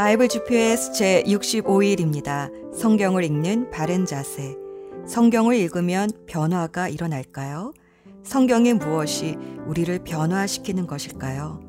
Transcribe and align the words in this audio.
바이블 0.00 0.28
GPS 0.28 0.92
제 0.92 1.22
65일입니다. 1.26 2.50
성경을 2.74 3.22
읽는 3.22 3.70
바른 3.70 4.06
자세. 4.06 4.56
성경을 5.06 5.56
읽으면 5.56 6.08
변화가 6.26 6.88
일어날까요? 6.88 7.74
성경의 8.24 8.72
무엇이 8.72 9.36
우리를 9.66 10.02
변화시키는 10.04 10.86
것일까요? 10.86 11.60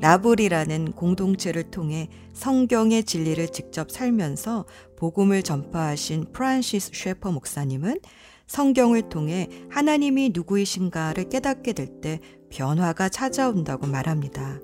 라브리라는 0.00 0.94
공동체를 0.94 1.70
통해 1.70 2.08
성경의 2.32 3.04
진리를 3.04 3.46
직접 3.52 3.92
살면서 3.92 4.64
복음을 4.96 5.44
전파하신 5.44 6.32
프란시스 6.32 6.90
쉐퍼 6.92 7.30
목사님은 7.30 8.00
성경을 8.48 9.10
통해 9.10 9.48
하나님이 9.70 10.32
누구이신가를 10.34 11.28
깨닫게 11.28 11.72
될 11.72 12.00
때 12.00 12.18
변화가 12.50 13.10
찾아온다고 13.10 13.86
말합니다. 13.86 14.58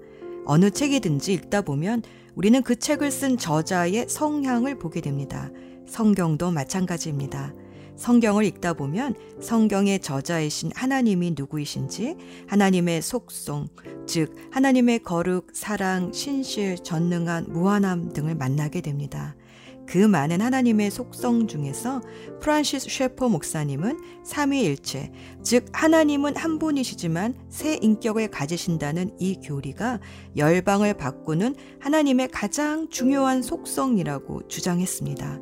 어느 0.45 0.70
책이든지 0.73 1.32
읽다 1.34 1.62
보면 1.62 2.02
우리는 2.35 2.62
그 2.62 2.77
책을 2.77 3.11
쓴 3.11 3.37
저자의 3.37 4.09
성향을 4.09 4.79
보게 4.79 5.00
됩니다. 5.00 5.50
성경도 5.86 6.50
마찬가지입니다. 6.50 7.53
성경을 7.96 8.45
읽다 8.46 8.73
보면 8.73 9.14
성경의 9.40 10.00
저자이신 10.00 10.73
하나님이 10.75 11.35
누구이신지 11.37 12.17
하나님의 12.49 13.03
속성, 13.03 13.68
즉 14.07 14.35
하나님의 14.50 15.00
거룩, 15.00 15.49
사랑, 15.53 16.13
신실, 16.13 16.79
전능한 16.79 17.53
무한함 17.53 18.13
등을 18.13 18.35
만나게 18.35 18.81
됩니다. 18.81 19.37
그 19.86 19.99
많은 19.99 20.41
하나님의 20.41 20.91
속성 20.91 21.46
중에서 21.46 22.00
프란시스 22.40 22.89
쉐퍼 22.89 23.29
목사님은 23.29 23.99
삼위일체, 24.25 25.13
즉 25.43 25.67
하나님은 25.73 26.36
한 26.36 26.59
분이시지만 26.59 27.35
세 27.49 27.79
인격을 27.81 28.31
가지신다는 28.31 29.11
이 29.18 29.39
교리가 29.43 30.00
열방을 30.37 30.95
바꾸는 30.95 31.54
하나님의 31.81 32.28
가장 32.28 32.89
중요한 32.89 33.42
속성이라고 33.42 34.48
주장했습니다. 34.48 35.41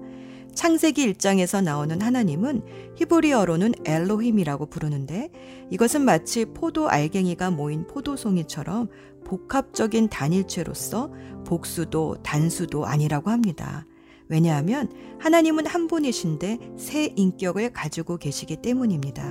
창세기 0.54 1.12
1장에서 1.12 1.62
나오는 1.62 2.00
하나님은 2.02 2.62
히브리어로는 2.96 3.72
엘로힘이라고 3.84 4.66
부르는데 4.66 5.30
이것은 5.70 6.04
마치 6.04 6.44
포도 6.44 6.88
알갱이가 6.88 7.50
모인 7.50 7.86
포도송이처럼 7.86 8.88
복합적인 9.24 10.08
단일체로서 10.08 11.12
복수도 11.46 12.16
단수도 12.22 12.84
아니라고 12.84 13.30
합니다. 13.30 13.86
왜냐하면 14.30 14.88
하나님은 15.18 15.66
한 15.66 15.88
분이신데 15.88 16.58
새 16.78 17.12
인격을 17.16 17.72
가지고 17.72 18.16
계시기 18.16 18.56
때문입니다. 18.56 19.24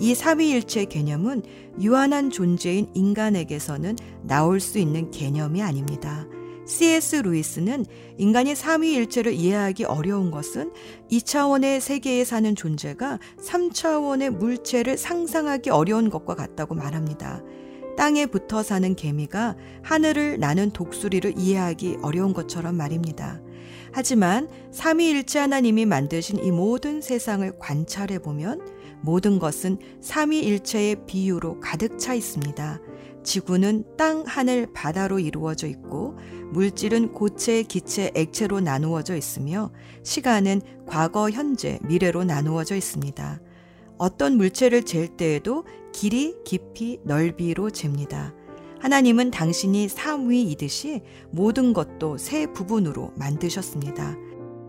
이 0.00 0.14
삼위일체 0.14 0.86
개념은 0.86 1.42
유한한 1.80 2.30
존재인 2.30 2.88
인간에게서는 2.94 3.96
나올 4.22 4.58
수 4.58 4.78
있는 4.78 5.10
개념이 5.10 5.62
아닙니다. 5.62 6.26
C.S. 6.66 7.16
루이스는 7.16 7.84
인간이 8.18 8.54
삼위일체를 8.54 9.32
이해하기 9.32 9.84
어려운 9.84 10.30
것은 10.30 10.72
2차원의 11.10 11.80
세계에 11.80 12.24
사는 12.24 12.54
존재가 12.54 13.18
3차원의 13.38 14.30
물체를 14.30 14.96
상상하기 14.96 15.70
어려운 15.70 16.08
것과 16.08 16.34
같다고 16.34 16.74
말합니다. 16.74 17.42
땅에 17.96 18.26
붙어 18.26 18.62
사는 18.62 18.94
개미가 18.94 19.56
하늘을 19.82 20.40
나는 20.40 20.70
독수리를 20.70 21.34
이해하기 21.36 21.98
어려운 22.02 22.32
것처럼 22.32 22.76
말입니다. 22.76 23.40
하지만 23.92 24.48
삼위일체 24.70 25.38
하나님이 25.38 25.86
만드신 25.86 26.42
이 26.42 26.50
모든 26.50 27.00
세상을 27.00 27.58
관찰해 27.58 28.20
보면 28.20 28.60
모든 29.02 29.38
것은 29.38 29.78
삼위일체의 30.00 31.06
비유로 31.06 31.60
가득 31.60 31.98
차 31.98 32.14
있습니다. 32.14 32.80
지구는 33.22 33.84
땅, 33.96 34.24
하늘, 34.26 34.72
바다로 34.72 35.18
이루어져 35.18 35.66
있고 35.66 36.16
물질은 36.52 37.12
고체, 37.12 37.62
기체, 37.62 38.10
액체로 38.14 38.60
나누어져 38.60 39.16
있으며 39.16 39.70
시간은 40.02 40.60
과거, 40.86 41.30
현재, 41.30 41.78
미래로 41.82 42.24
나누어져 42.24 42.74
있습니다. 42.76 43.40
어떤 43.98 44.36
물체를 44.36 44.82
잴 44.82 45.16
때에도 45.16 45.64
길이, 45.92 46.34
깊이, 46.44 46.98
넓이로 47.04 47.70
잽니다. 47.70 48.34
하나님은 48.82 49.30
당신이 49.30 49.88
삼위이듯이 49.88 51.02
모든 51.30 51.72
것도 51.72 52.18
세 52.18 52.46
부분으로 52.46 53.12
만드셨습니다. 53.14 54.16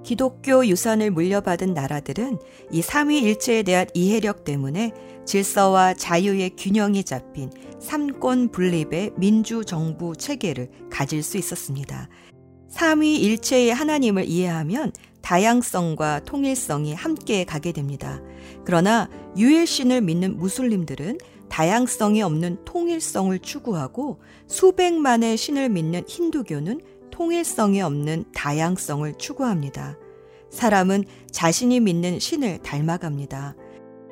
기독교 0.03 0.67
유산을 0.67 1.09
물려받은 1.09 1.73
나라들은 1.73 2.37
이 2.71 2.83
삼위일체에 2.83 3.63
대한 3.63 3.87
이해력 3.95 4.43
때문에 4.43 4.91
질서와 5.25 5.95
자유의 5.95 6.51
균형이 6.57 7.05
잡힌 7.05 7.49
삼권 7.79 8.51
분립의 8.51 9.13
민주정부 9.17 10.15
체계를 10.15 10.69
가질 10.91 11.23
수 11.23 11.39
있었습니다. 11.39 12.07
삼위일체의 12.69 13.73
하나님을 13.73 14.25
이해하면 14.29 14.91
다양성과 15.23 16.19
통일성이 16.25 16.93
함께 16.93 17.45
가게 17.45 17.71
됩니다. 17.71 18.21
그러나 18.63 19.09
유일신을 19.37 20.01
믿는 20.01 20.37
무슬림들은 20.37 21.17
다양성이 21.53 22.23
없는 22.23 22.65
통일성을 22.65 23.37
추구하고 23.37 24.17
수백만의 24.47 25.37
신을 25.37 25.69
믿는 25.69 26.01
힌두교는 26.07 26.81
통일성이 27.11 27.79
없는 27.79 28.25
다양성을 28.33 29.13
추구합니다. 29.19 29.95
사람은 30.49 31.03
자신이 31.29 31.79
믿는 31.79 32.17
신을 32.17 32.57
닮아갑니다. 32.63 33.55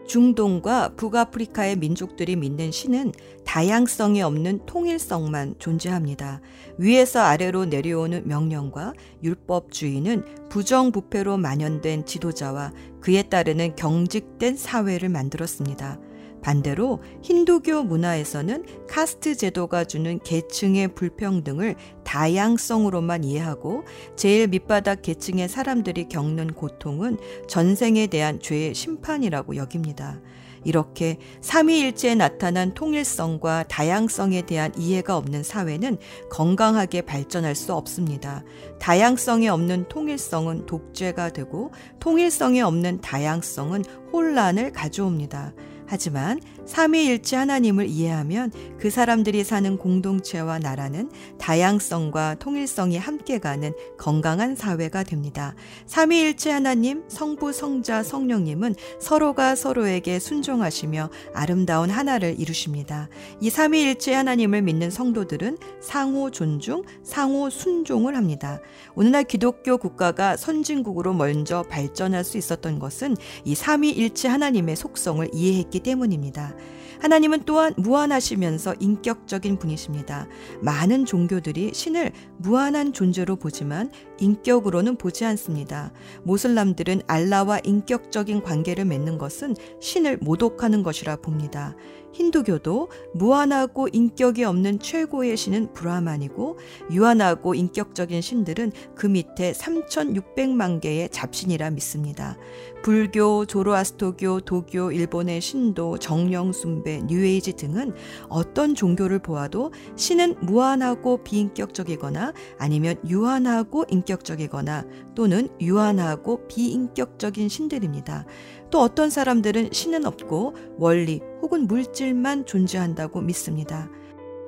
중동과 0.07 0.89
북아프리카의 0.97 1.77
민족들이 1.77 2.35
믿는 2.35 2.71
신은 2.71 3.11
다양성이 3.43 4.21
없는 4.21 4.67
통일성만 4.67 5.55
존재합니다. 5.57 6.41
위에서 6.77 7.21
아래로 7.21 7.65
내려오는 7.65 8.27
명령과 8.27 8.93
율법주의는 9.23 10.49
부정부패로 10.49 11.37
만연된 11.37 12.05
지도자와 12.05 12.71
그에 12.99 13.23
따르는 13.23 13.75
경직된 13.75 14.57
사회를 14.57 15.09
만들었습니다. 15.09 15.97
반대로 16.41 17.01
힌두교 17.21 17.83
문화에서는 17.83 18.65
카스트 18.87 19.35
제도가 19.35 19.83
주는 19.83 20.19
계층의 20.19 20.95
불평등을 20.95 21.75
다양성으로만 22.03 23.23
이해하고 23.23 23.83
제일 24.15 24.47
밑바닥 24.47 25.01
계층의 25.01 25.49
사람들이 25.49 26.09
겪는 26.09 26.53
고통은 26.53 27.17
전생에 27.47 28.07
대한 28.07 28.39
죄의 28.39 28.73
심판이라고 28.73 29.55
여깁니다. 29.55 30.19
이렇게 30.63 31.17
삼위일체에 31.41 32.15
나타난 32.15 32.73
통일성과 32.73 33.63
다양성에 33.67 34.43
대한 34.43 34.71
이해가 34.77 35.17
없는 35.17 35.43
사회는 35.43 35.97
건강하게 36.29 37.01
발전할 37.01 37.55
수 37.55 37.73
없습니다. 37.73 38.43
다양성이 38.79 39.47
없는 39.49 39.87
통일성은 39.89 40.65
독재가 40.67 41.33
되고 41.33 41.71
통일성이 41.99 42.61
없는 42.61 43.01
다양성은 43.01 43.83
혼란을 44.13 44.71
가져옵니다. 44.71 45.53
하지만 45.91 46.39
삼위일체 46.65 47.35
하나님을 47.35 47.87
이해하면 47.87 48.53
그 48.79 48.89
사람들이 48.89 49.43
사는 49.43 49.77
공동체와 49.77 50.59
나라는 50.59 51.11
다양성과 51.37 52.35
통일성이 52.39 52.97
함께 52.97 53.39
가는 53.39 53.73
건강한 53.97 54.55
사회가 54.55 55.03
됩니다. 55.03 55.53
삼위일체 55.87 56.49
하나님, 56.49 57.03
성부, 57.09 57.51
성자, 57.51 58.03
성령님은 58.03 58.75
서로가 59.01 59.55
서로에게 59.55 60.19
순종하시며 60.19 61.09
아름다운 61.33 61.89
하나를 61.89 62.39
이루십니다. 62.39 63.09
이 63.41 63.49
삼위일체 63.49 64.13
하나님을 64.13 64.61
믿는 64.61 64.91
성도들은 64.91 65.57
상호 65.81 66.31
존중, 66.31 66.83
상호 67.03 67.49
순종을 67.49 68.15
합니다. 68.15 68.61
오늘날 68.95 69.25
기독교 69.25 69.77
국가가 69.77 70.37
선진국으로 70.37 71.13
먼저 71.13 71.63
발전할 71.63 72.23
수 72.23 72.37
있었던 72.37 72.79
것은 72.79 73.17
이 73.43 73.55
삼위일체 73.55 74.29
하나님의 74.29 74.77
속성을 74.77 75.27
이해했기 75.33 75.80
때문입니다. 75.83 76.55
하나님은 77.01 77.43
또한 77.45 77.73
무한하시면서 77.77 78.75
인격적인 78.79 79.57
분이십니다. 79.57 80.27
많은 80.61 81.05
종교들이 81.05 81.71
신을 81.73 82.11
무한한 82.37 82.93
존재로 82.93 83.37
보지만 83.37 83.91
인격으로는 84.19 84.97
보지 84.97 85.25
않습니다. 85.25 85.91
모슬람들은 86.23 87.01
알라와 87.07 87.59
인격적인 87.63 88.43
관계를 88.43 88.85
맺는 88.85 89.17
것은 89.17 89.55
신을 89.79 90.19
모독하는 90.21 90.83
것이라 90.83 91.17
봅니다. 91.17 91.75
힌두교도 92.13 92.89
무한하고 93.13 93.87
인격이 93.91 94.43
없는 94.43 94.79
최고의 94.79 95.37
신은 95.37 95.73
브라만이고 95.73 96.57
유한하고 96.91 97.55
인격적인 97.55 98.21
신들은 98.21 98.71
그 98.95 99.07
밑에 99.07 99.53
3,600만 99.53 100.81
개의 100.81 101.09
잡신이라 101.09 101.71
믿습니다. 101.71 102.37
불교, 102.81 103.45
조로아스토교, 103.45 104.41
도교, 104.41 104.91
일본의 104.91 105.39
신도, 105.39 105.99
정령숭배, 105.99 107.03
뉴에이지 107.05 107.53
등은 107.53 107.93
어떤 108.27 108.73
종교를 108.73 109.19
보아도 109.19 109.71
신은 109.95 110.37
무한하고 110.41 111.23
비인격적이거나 111.23 112.33
아니면 112.57 112.95
유한하고 113.07 113.85
인격적이거나 113.89 114.85
또는 115.15 115.49
유한하고 115.59 116.47
비인격적인 116.47 117.49
신들입니다. 117.49 118.25
또 118.71 118.81
어떤 118.81 119.09
사람들은 119.09 119.69
신은 119.71 120.05
없고 120.05 120.55
원리 120.77 121.21
혹은 121.41 121.67
물질만 121.67 122.45
존재한다고 122.45 123.21
믿습니다. 123.21 123.89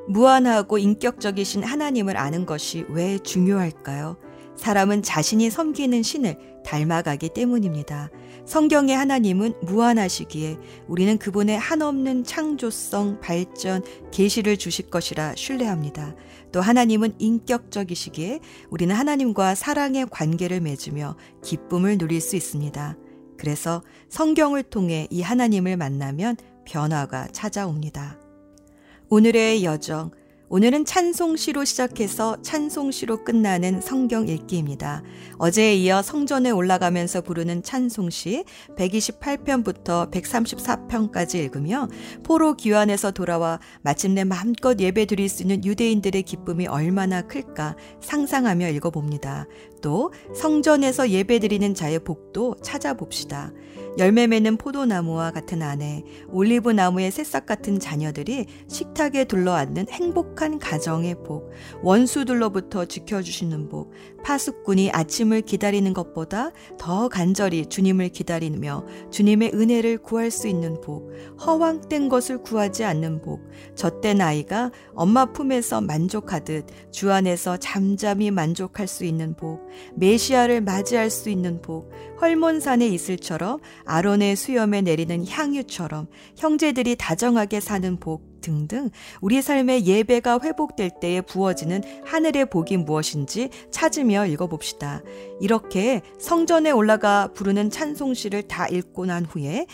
무한하고 0.07 0.77
인격적이신 0.77 1.63
하나님을 1.63 2.17
아는 2.17 2.45
것이 2.45 2.85
왜 2.89 3.19
중요할까요? 3.19 4.17
사람은 4.55 5.01
자신이 5.01 5.49
섬기는 5.49 6.03
신을 6.03 6.37
닮아가기 6.63 7.29
때문입니다. 7.29 8.09
성경의 8.45 8.95
하나님은 8.95 9.53
무한하시기에 9.61 10.57
우리는 10.87 11.17
그분의 11.17 11.57
한없는 11.57 12.23
창조성, 12.23 13.19
발전, 13.19 13.83
계시를 14.11 14.57
주실 14.57 14.89
것이라 14.89 15.33
신뢰합니다. 15.35 16.15
또 16.51 16.61
하나님은 16.61 17.15
인격적이시기에 17.19 18.39
우리는 18.69 18.93
하나님과 18.93 19.55
사랑의 19.55 20.05
관계를 20.09 20.61
맺으며 20.61 21.17
기쁨을 21.41 21.97
누릴 21.97 22.21
수 22.21 22.35
있습니다. 22.35 22.97
그래서 23.43 23.83
성경을 24.07 24.63
통해 24.63 25.05
이 25.09 25.21
하나님을 25.21 25.75
만나면 25.75 26.37
변화가 26.63 27.27
찾아옵니다. 27.33 28.17
오늘의 29.09 29.65
여정, 29.65 30.11
오늘은 30.53 30.85
찬송시로 30.85 31.65
시작해서 31.65 32.39
찬송시로 32.43 33.23
끝나는 33.23 33.81
성경 33.81 34.27
읽기입니다. 34.27 35.01
어제에 35.39 35.73
이어 35.73 36.03
성전에 36.03 36.51
올라가면서 36.51 37.21
부르는 37.21 37.63
찬송시 37.63 38.43
128편부터 38.77 40.11
134편까지 40.11 41.39
읽으며 41.39 41.87
포로 42.21 42.53
귀환에서 42.53 43.09
돌아와 43.09 43.59
마침내 43.81 44.25
마음껏 44.25 44.79
예배 44.79 45.07
드릴 45.07 45.27
수 45.27 45.41
있는 45.41 45.65
유대인들의 45.65 46.21
기쁨이 46.21 46.67
얼마나 46.67 47.23
클까 47.23 47.75
상상하며 48.01 48.69
읽어봅니다. 48.69 49.47
또 49.81 50.13
성전에서 50.35 51.09
예배 51.09 51.39
드리는 51.39 51.73
자의 51.73 51.97
복도 51.97 52.57
찾아봅시다. 52.61 53.51
열매 53.99 54.25
맺는 54.25 54.57
포도나무와 54.57 55.29
같은 55.29 55.61
아내, 55.61 56.03
올리브 56.29 56.71
나무의 56.71 57.11
새싹 57.11 57.45
같은 57.45 57.79
자녀들이 57.79 58.47
식탁에 58.67 59.25
둘러앉는 59.25 59.85
행복한 59.89 60.57
가정의 60.57 61.15
복, 61.23 61.51
원수들로부터 61.83 62.85
지켜주시는 62.85 63.69
복, 63.69 63.91
파수꾼이 64.23 64.89
아침을 64.91 65.41
기다리는 65.41 65.93
것보다 65.93 66.51
더 66.79 67.07
간절히 67.07 67.67
주님을 67.67 68.09
기다리며 68.09 68.85
주님의 69.11 69.51
은혜를 69.53 69.99
구할 69.99 70.31
수 70.31 70.47
있는 70.47 70.81
복, 70.81 71.11
허황된 71.45 72.09
것을 72.09 72.41
구하지 72.41 72.83
않는 72.85 73.21
복, 73.21 73.47
젖된 73.75 74.21
아이가 74.21 74.71
엄마 74.95 75.25
품에서 75.25 75.81
만족하듯 75.81 76.65
주 76.91 77.11
안에서 77.11 77.57
잠잠히 77.57 78.31
만족할 78.31 78.87
수 78.87 79.05
있는 79.05 79.35
복, 79.35 79.67
메시아를 79.95 80.61
맞이할 80.61 81.11
수 81.11 81.29
있는 81.29 81.61
복, 81.61 81.91
헐몬산의 82.19 82.91
이슬처럼 82.93 83.59
아론의 83.85 84.35
수염에 84.35 84.81
내리는 84.81 85.27
향유처럼 85.27 86.07
형제들이 86.37 86.95
다정하게 86.95 87.59
사는 87.59 87.97
복 87.99 88.33
등등 88.41 88.89
우리 89.21 89.41
삶의 89.41 89.85
예배가 89.85 90.39
회복될 90.43 90.91
때에 90.99 91.21
부어지는 91.21 91.81
하늘의 92.05 92.49
복이 92.49 92.77
무엇인지 92.77 93.49
찾으며 93.71 94.27
읽어봅시다. 94.27 95.01
이렇게 95.39 96.01
성전에 96.19 96.71
올라가 96.71 97.29
부르는 97.33 97.69
찬송시를 97.69 98.43
다 98.43 98.67
읽고 98.67 99.05
난 99.05 99.25
후에 99.25 99.65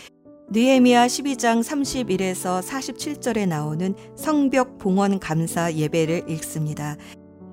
느헤미야 0.52 1.06
12장 1.06 1.62
31에서 1.62 2.60
47절에 2.60 3.46
나오는 3.46 3.94
성벽 4.16 4.78
봉헌 4.78 5.20
감사 5.20 5.72
예배를 5.72 6.24
읽습니다. 6.30 6.96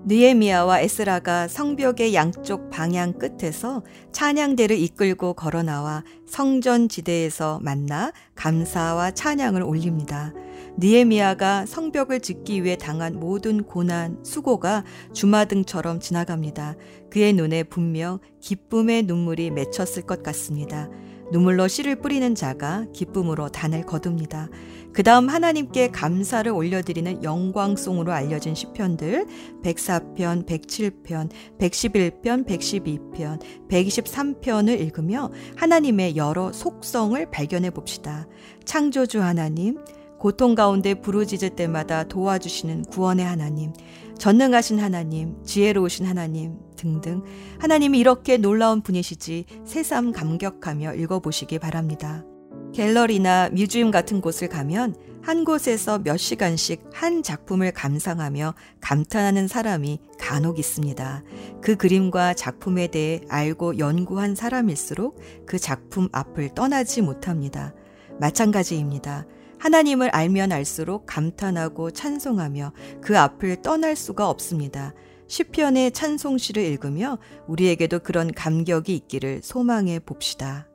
느에미아와 0.09 0.79
에스라가 0.79 1.49
성벽의 1.49 2.13
양쪽 2.13 2.69
방향 2.69 3.11
끝에서 3.11 3.83
찬양대를 4.13 4.77
이끌고 4.77 5.33
걸어 5.33 5.63
나와 5.63 6.01
성전 6.25 6.87
지대에서 6.87 7.59
만나 7.61 8.13
감사와 8.35 9.11
찬양을 9.11 9.61
올립니다. 9.63 10.31
느에미아가 10.77 11.65
성벽을 11.65 12.21
짓기 12.21 12.63
위해 12.63 12.77
당한 12.77 13.19
모든 13.19 13.63
고난, 13.63 14.17
수고가 14.23 14.85
주마등처럼 15.11 15.99
지나갑니다. 15.99 16.75
그의 17.09 17.33
눈에 17.33 17.63
분명 17.63 18.19
기쁨의 18.39 19.03
눈물이 19.03 19.51
맺혔을 19.51 20.03
것 20.03 20.23
같습니다. 20.23 20.87
눈물로 21.33 21.67
씨를 21.67 21.97
뿌리는 21.97 22.33
자가 22.33 22.85
기쁨으로 22.93 23.49
단을 23.49 23.85
거둡니다. 23.85 24.47
그 24.97 25.03
다음 25.03 25.29
하나님께 25.29 25.89
감사를 25.91 26.51
올려드리는 26.51 27.23
영광송으로 27.23 28.11
알려진 28.11 28.55
시편들 28.55 29.27
104편, 29.63 30.47
107편, 30.47 31.29
111편, 31.59 32.47
112편, 32.47 33.39
123편을 33.69 34.79
읽으며 34.79 35.29
하나님의 35.55 36.15
여러 36.17 36.51
속성을 36.51 37.29
발견해 37.29 37.69
봅시다. 37.69 38.25
창조주 38.65 39.21
하나님, 39.21 39.77
고통 40.17 40.55
가운데 40.55 40.95
부르짖을 40.95 41.51
때마다 41.51 42.05
도와주시는 42.05 42.85
구원의 42.85 43.23
하나님, 43.23 43.73
전능하신 44.17 44.79
하나님, 44.79 45.43
지혜로우신 45.43 46.07
하나님 46.07 46.57
등등 46.75 47.21
하나님이 47.59 47.99
이렇게 47.99 48.37
놀라운 48.37 48.81
분이시지 48.81 49.45
새삼 49.63 50.11
감격하며 50.11 50.95
읽어보시기 50.95 51.59
바랍니다. 51.59 52.25
갤러리나 52.73 53.49
뮤지엄 53.49 53.91
같은 53.91 54.21
곳을 54.21 54.47
가면 54.49 54.95
한 55.21 55.43
곳에서 55.43 55.99
몇 55.99 56.15
시간씩 56.15 56.89
한 56.93 57.21
작품을 57.21 57.71
감상하며 57.71 58.53
감탄하는 58.79 59.47
사람이 59.47 59.99
간혹 60.17 60.57
있습니다. 60.57 61.23
그 61.61 61.75
그림과 61.75 62.33
작품에 62.33 62.87
대해 62.87 63.21
알고 63.27 63.77
연구한 63.77 64.35
사람일수록 64.35 65.19
그 65.45 65.59
작품 65.59 66.07
앞을 66.13 66.55
떠나지 66.55 67.01
못합니다. 67.01 67.73
마찬가지입니다. 68.19 69.25
하나님을 69.59 70.09
알면 70.09 70.51
알수록 70.51 71.05
감탄하고 71.07 71.91
찬송하며 71.91 72.71
그 73.01 73.17
앞을 73.17 73.61
떠날 73.63 73.95
수가 73.95 74.29
없습니다. 74.29 74.93
시편의 75.27 75.91
찬송시를 75.91 76.63
읽으며 76.63 77.17
우리에게도 77.47 77.99
그런 77.99 78.31
감격이 78.31 78.95
있기를 78.95 79.41
소망해 79.43 79.99
봅시다. 79.99 80.67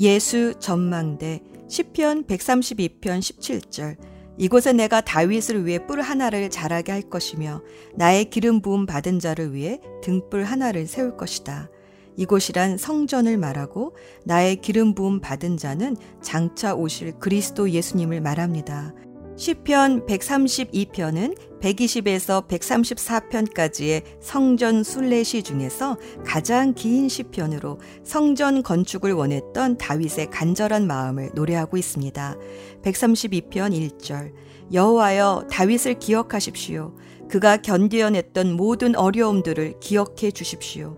예수 0.00 0.54
전망대 0.60 1.40
시편 1.68 2.24
132편 2.24 3.00
17절 3.00 3.96
이곳에 4.36 4.72
내가 4.72 5.00
다윗을 5.00 5.66
위해 5.66 5.84
뿔 5.84 6.00
하나를 6.00 6.48
자라게 6.48 6.92
할 6.92 7.02
것이며 7.02 7.62
나의 7.96 8.30
기름 8.30 8.62
부음 8.62 8.86
받은 8.86 9.18
자를 9.18 9.52
위해 9.52 9.80
등불 10.02 10.44
하나를 10.44 10.86
세울 10.86 11.16
것이다. 11.16 11.68
이곳이란 12.16 12.78
성전을 12.78 13.36
말하고 13.36 13.96
나의 14.24 14.56
기름 14.56 14.94
부음 14.94 15.20
받은 15.20 15.56
자는 15.56 15.96
장차 16.22 16.74
오실 16.74 17.18
그리스도 17.18 17.70
예수님을 17.70 18.20
말합니다. 18.20 18.94
시편 19.36 20.06
132편은 20.06 21.47
120에서 21.60 22.46
134편까지의 22.46 24.02
성전 24.20 24.82
순례시 24.82 25.42
중에서 25.42 25.96
가장 26.24 26.74
긴 26.74 27.08
시편으로 27.08 27.80
성전 28.04 28.62
건축을 28.62 29.12
원했던 29.12 29.76
다윗의 29.76 30.30
간절한 30.30 30.86
마음을 30.86 31.30
노래하고 31.34 31.76
있습니다. 31.76 32.36
132편 32.82 33.98
1절 33.98 34.32
여호와여 34.72 35.48
다윗을 35.50 35.98
기억하십시오. 35.98 36.94
그가 37.28 37.58
견디어냈던 37.58 38.52
모든 38.52 38.96
어려움들을 38.96 39.80
기억해 39.80 40.30
주십시오. 40.30 40.96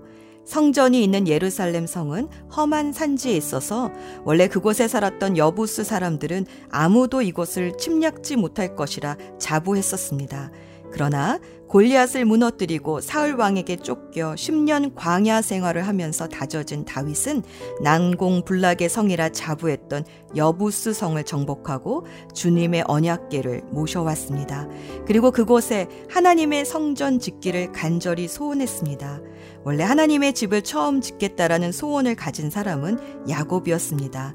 성전이 0.51 1.05
있는 1.05 1.29
예루살렘 1.29 1.87
성은 1.87 2.29
험한 2.57 2.93
산지에 2.93 3.37
있어서 3.37 3.93
원래 4.25 4.49
그곳에 4.49 4.89
살았던 4.89 5.37
여부수 5.37 5.85
사람들은 5.85 6.45
아무도 6.71 7.23
이곳을 7.23 7.77
침략지 7.79 8.35
못할 8.35 8.75
것이라 8.75 9.17
자부했었습니다. 9.39 10.51
그러나 10.91 11.39
골리앗을 11.69 12.25
무너뜨리고 12.25 13.01
사울 13.01 13.35
왕에게 13.35 13.77
쫓겨 13.77 14.35
10년 14.35 14.93
광야 14.97 15.41
생활을 15.41 15.87
하면서 15.87 16.27
다져진 16.27 16.85
다윗은 16.85 17.45
난공불락의 17.85 18.89
성이라 18.89 19.29
자부했던 19.29 20.05
여부스 20.35 20.93
성을 20.93 21.23
정복하고 21.23 22.07
주님의 22.35 22.87
언약궤를 22.89 23.63
모셔왔습니다. 23.71 24.69
그리고 25.07 25.31
그곳에 25.31 25.87
하나님의 26.09 26.65
성전 26.65 27.21
짓기를 27.21 27.71
간절히 27.71 28.27
소원했습니다. 28.27 29.21
원래 29.65 29.85
하나님의 29.85 30.35
집을 30.35 30.63
처음 30.63 31.01
짓겠다라는 31.01 31.73
소원을 31.73 32.15
가진 32.17 32.51
사람은 32.51 33.29
야곱이었습니다. 33.29 34.35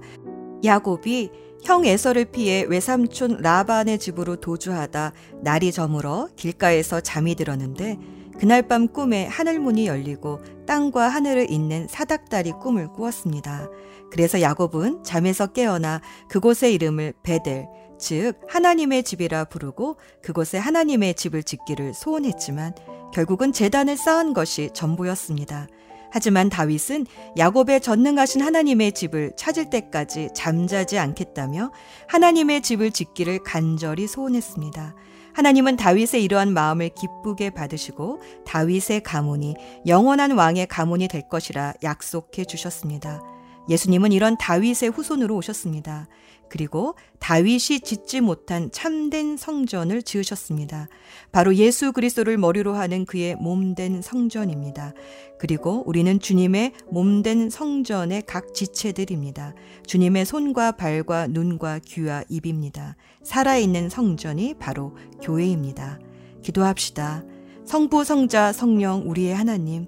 야곱이 0.64 1.32
형 1.64 1.86
에서를 1.86 2.26
피해 2.26 2.64
외삼촌 2.64 3.42
라반의 3.42 3.98
집으로 3.98 4.36
도주하다 4.36 5.14
날이 5.42 5.72
저물어 5.72 6.30
길가에서 6.36 7.02
잠이 7.02 7.36
들었는데 7.36 7.98
그날 8.40 8.68
밤 8.68 8.88
꿈에 8.88 9.26
하늘문이 9.26 9.88
열리고 9.88 10.42
땅과 10.68 11.08
하늘을 11.08 11.50
잇는 11.50 11.88
사닥다리 11.90 12.52
꿈을 12.52 12.92
꾸었습니다. 12.92 13.70
그래서 14.12 14.42
야곱은 14.42 15.04
잠에서 15.04 15.48
깨어나 15.48 16.02
그곳의 16.30 16.74
이름을 16.74 17.14
베델, 17.24 17.68
즉 17.98 18.34
하나님의 18.48 19.04
집이라 19.04 19.46
부르고 19.46 19.98
그곳에 20.22 20.58
하나님의 20.58 21.16
집을 21.16 21.44
짓기를 21.44 21.94
소원했지만 21.94 22.74
결국은 23.16 23.54
재단을 23.54 23.96
쌓은 23.96 24.34
것이 24.34 24.70
전부였습니다. 24.74 25.68
하지만 26.12 26.50
다윗은 26.50 27.06
야곱의 27.38 27.80
전능하신 27.80 28.42
하나님의 28.42 28.92
집을 28.92 29.32
찾을 29.38 29.70
때까지 29.70 30.30
잠자지 30.36 30.98
않겠다며 30.98 31.72
하나님의 32.10 32.62
집을 32.62 32.92
짓기를 32.92 33.40
간절히 33.44 34.06
소원했습니다. 34.06 34.96
하나님은 35.34 35.78
다윗의 35.78 36.26
이러한 36.26 36.54
마음을 36.54 36.90
기쁘게 36.90 37.52
받으시고 37.52 38.22
다윗의 38.46 39.04
가문이 39.04 39.56
영원한 39.88 40.32
왕의 40.32 40.68
가문이 40.68 41.08
될 41.08 41.30
것이라 41.30 41.74
약속해 41.84 42.44
주셨습니다. 42.44 43.22
예수님은 43.70 44.12
이런 44.12 44.38
다윗의 44.38 44.90
후손으로 44.90 45.38
오셨습니다. 45.38 46.08
그리고 46.56 46.96
다윗이 47.20 47.82
짓지 47.84 48.22
못한 48.22 48.72
참된 48.72 49.36
성전을 49.36 50.04
지으셨습니다. 50.04 50.88
바로 51.34 51.54
예수 51.56 51.92
그리스도를 51.92 52.38
머리로 52.38 52.76
하는 52.76 53.04
그의 53.04 53.36
몸된 53.36 54.02
성전입니다. 54.02 54.94
그리고 55.38 55.84
우리는 55.86 56.18
주님의 56.18 56.72
몸된 56.90 57.50
성전의 57.50 58.24
각 58.26 58.54
지체들입니다. 58.54 59.54
주님의 59.86 60.26
손과 60.26 60.72
발과 60.78 61.28
눈과 61.28 61.80
귀와 61.80 62.24
입입니다. 62.30 62.96
살아있는 63.24 63.90
성전이 63.90 64.54
바로 64.54 64.96
교회입니다. 65.22 66.00
기도합시다. 66.42 67.26
성부, 67.66 68.06
성자, 68.06 68.54
성령, 68.54 69.10
우리의 69.10 69.36
하나님. 69.36 69.88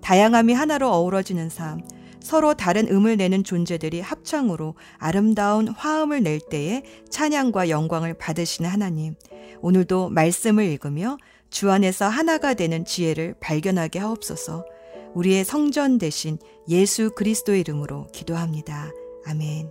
다양함이 0.00 0.52
하나로 0.52 0.92
어우러지는 0.92 1.48
삶. 1.48 1.80
서로 2.24 2.54
다른 2.54 2.88
음을 2.88 3.18
내는 3.18 3.44
존재들이 3.44 4.00
합창으로 4.00 4.76
아름다운 4.96 5.68
화음을 5.68 6.22
낼 6.22 6.40
때에 6.40 6.82
찬양과 7.10 7.68
영광을 7.68 8.14
받으시는 8.14 8.68
하나님. 8.68 9.14
오늘도 9.60 10.08
말씀을 10.08 10.64
읽으며 10.64 11.18
주 11.50 11.70
안에서 11.70 12.08
하나가 12.08 12.54
되는 12.54 12.86
지혜를 12.86 13.34
발견하게 13.40 13.98
하옵소서. 13.98 14.64
우리의 15.12 15.44
성전 15.44 15.98
대신 15.98 16.38
예수 16.66 17.10
그리스도의 17.14 17.60
이름으로 17.60 18.06
기도합니다. 18.14 18.90
아멘. 19.26 19.70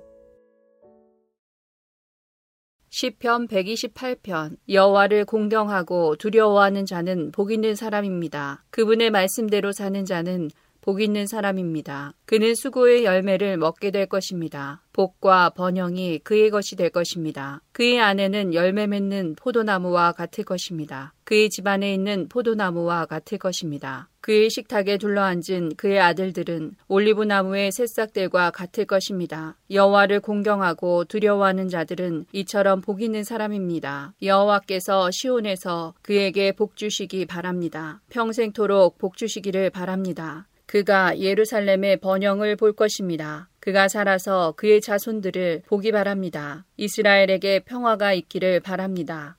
시편 2.90 3.48
128편 3.48 4.58
여호와를 4.70 5.26
공경하고 5.26 6.18
두려워하는 6.18 6.86
자는 6.86 7.32
복 7.32 7.52
있는 7.52 7.74
사람입니다. 7.74 8.64
그분의 8.70 9.10
말씀대로 9.10 9.72
사는 9.72 10.06
자는 10.06 10.52
복 10.84 11.02
있는 11.02 11.28
사람입니다. 11.28 12.14
그는 12.26 12.56
수고의 12.56 13.06
열매를 13.06 13.56
먹게 13.56 13.90
될 13.90 14.06
것입니다. 14.06 14.82
복과 14.92 15.52
번영이 15.52 16.20
그의 16.26 16.50
것이 16.50 16.76
될 16.76 16.90
것입니다. 16.90 17.62
그의 17.72 18.02
아내는 18.02 18.54
열매 18.54 18.86
맺는 18.86 19.36
포도나무와 19.38 20.12
같을 20.12 20.44
것입니다. 20.44 21.14
그의 21.24 21.50
집안에 21.50 21.94
있는 21.94 22.28
포도나무와 22.28 23.06
같을 23.06 23.38
것입니다. 23.38 24.10
그의 24.20 24.50
식탁에 24.50 24.98
둘러앉은 24.98 25.76
그의 25.78 26.02
아들들은 26.02 26.76
올리브 26.90 27.24
나무의 27.24 27.72
새싹들과 27.72 28.52
같을 28.52 28.84
것입니다. 28.84 29.56
여호와를 29.72 30.20
공경하고 30.20 31.06
두려워하는 31.06 31.70
자들은 31.70 32.26
이처럼 32.34 32.82
복 32.82 33.02
있는 33.02 33.24
사람입니다. 33.24 34.16
여호와께서 34.22 35.12
시온에서 35.12 35.94
그에게 36.02 36.52
복 36.52 36.76
주시기 36.76 37.26
바랍니다. 37.26 38.02
평생토록 38.10 38.98
복 38.98 39.16
주시기를 39.16 39.70
바랍니다. 39.70 40.46
그가 40.74 41.20
예루살렘의 41.20 41.98
번영을 41.98 42.56
볼 42.56 42.74
것입니다. 42.74 43.48
그가 43.60 43.88
살아서 43.88 44.54
그의 44.54 44.82
자손들을 44.82 45.62
보기 45.68 45.92
바랍니다. 45.92 46.66
이스라엘에게 46.78 47.60
평화가 47.60 48.14
있기를 48.14 48.60
바랍니다. 48.60 49.38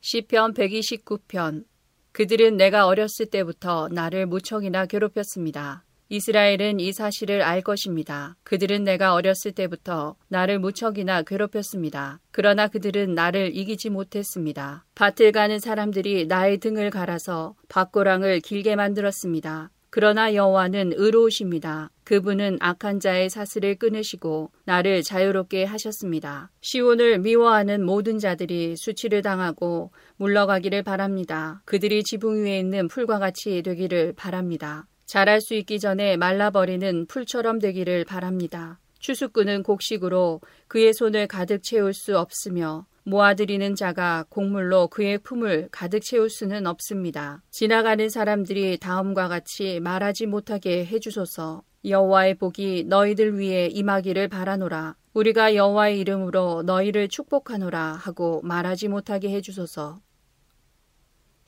시편 0.00 0.54
129편 0.54 1.64
그들은 2.12 2.56
내가 2.58 2.86
어렸을 2.86 3.26
때부터 3.26 3.88
나를 3.88 4.26
무척이나 4.26 4.86
괴롭혔습니다. 4.86 5.84
이스라엘은 6.12 6.78
이 6.78 6.92
사실을 6.92 7.40
알 7.40 7.62
것입니다. 7.62 8.36
그들은 8.44 8.84
내가 8.84 9.14
어렸을 9.14 9.52
때부터 9.52 10.14
나를 10.28 10.58
무척이나 10.58 11.22
괴롭혔습니다. 11.22 12.20
그러나 12.32 12.68
그들은 12.68 13.14
나를 13.14 13.56
이기지 13.56 13.88
못했습니다. 13.88 14.84
밭을 14.94 15.32
가는 15.32 15.58
사람들이 15.58 16.26
나의 16.26 16.58
등을 16.58 16.90
갈아서 16.90 17.54
밭고랑을 17.70 18.40
길게 18.40 18.76
만들었습니다. 18.76 19.70
그러나 19.88 20.34
여호와는 20.34 20.92
의로우십니다. 20.96 21.90
그분은 22.04 22.58
악한 22.60 23.00
자의 23.00 23.30
사슬을 23.30 23.76
끊으시고 23.76 24.50
나를 24.64 25.02
자유롭게 25.02 25.64
하셨습니다. 25.64 26.50
시온을 26.60 27.20
미워하는 27.20 27.86
모든 27.86 28.18
자들이 28.18 28.76
수치를 28.76 29.22
당하고 29.22 29.92
물러가기를 30.16 30.82
바랍니다. 30.82 31.62
그들이 31.64 32.04
지붕 32.04 32.44
위에 32.44 32.58
있는 32.58 32.88
풀과 32.88 33.18
같이 33.18 33.62
되기를 33.62 34.12
바랍니다. 34.14 34.86
자랄 35.12 35.42
수 35.42 35.52
있기 35.52 35.78
전에 35.78 36.16
말라버리는 36.16 37.04
풀처럼 37.04 37.58
되기를 37.58 38.06
바랍니다. 38.06 38.80
추수꾼은 38.98 39.62
곡식으로 39.62 40.40
그의 40.68 40.94
손을 40.94 41.26
가득 41.26 41.62
채울 41.62 41.92
수 41.92 42.18
없으며 42.18 42.86
모아들이는 43.04 43.74
자가 43.74 44.24
곡물로 44.30 44.88
그의 44.88 45.18
품을 45.18 45.68
가득 45.70 46.00
채울 46.00 46.30
수는 46.30 46.66
없습니다. 46.66 47.42
지나가는 47.50 48.08
사람들이 48.08 48.78
다음과 48.78 49.28
같이 49.28 49.80
말하지 49.80 50.24
못하게 50.24 50.86
해주소서. 50.86 51.62
여호와의 51.84 52.36
복이 52.36 52.84
너희들 52.88 53.38
위에 53.38 53.66
임하기를 53.66 54.28
바라노라. 54.28 54.96
우리가 55.12 55.54
여호와의 55.54 56.00
이름으로 56.00 56.62
너희를 56.62 57.08
축복하노라 57.08 57.98
하고 58.00 58.40
말하지 58.44 58.88
못하게 58.88 59.28
해주소서. 59.28 60.00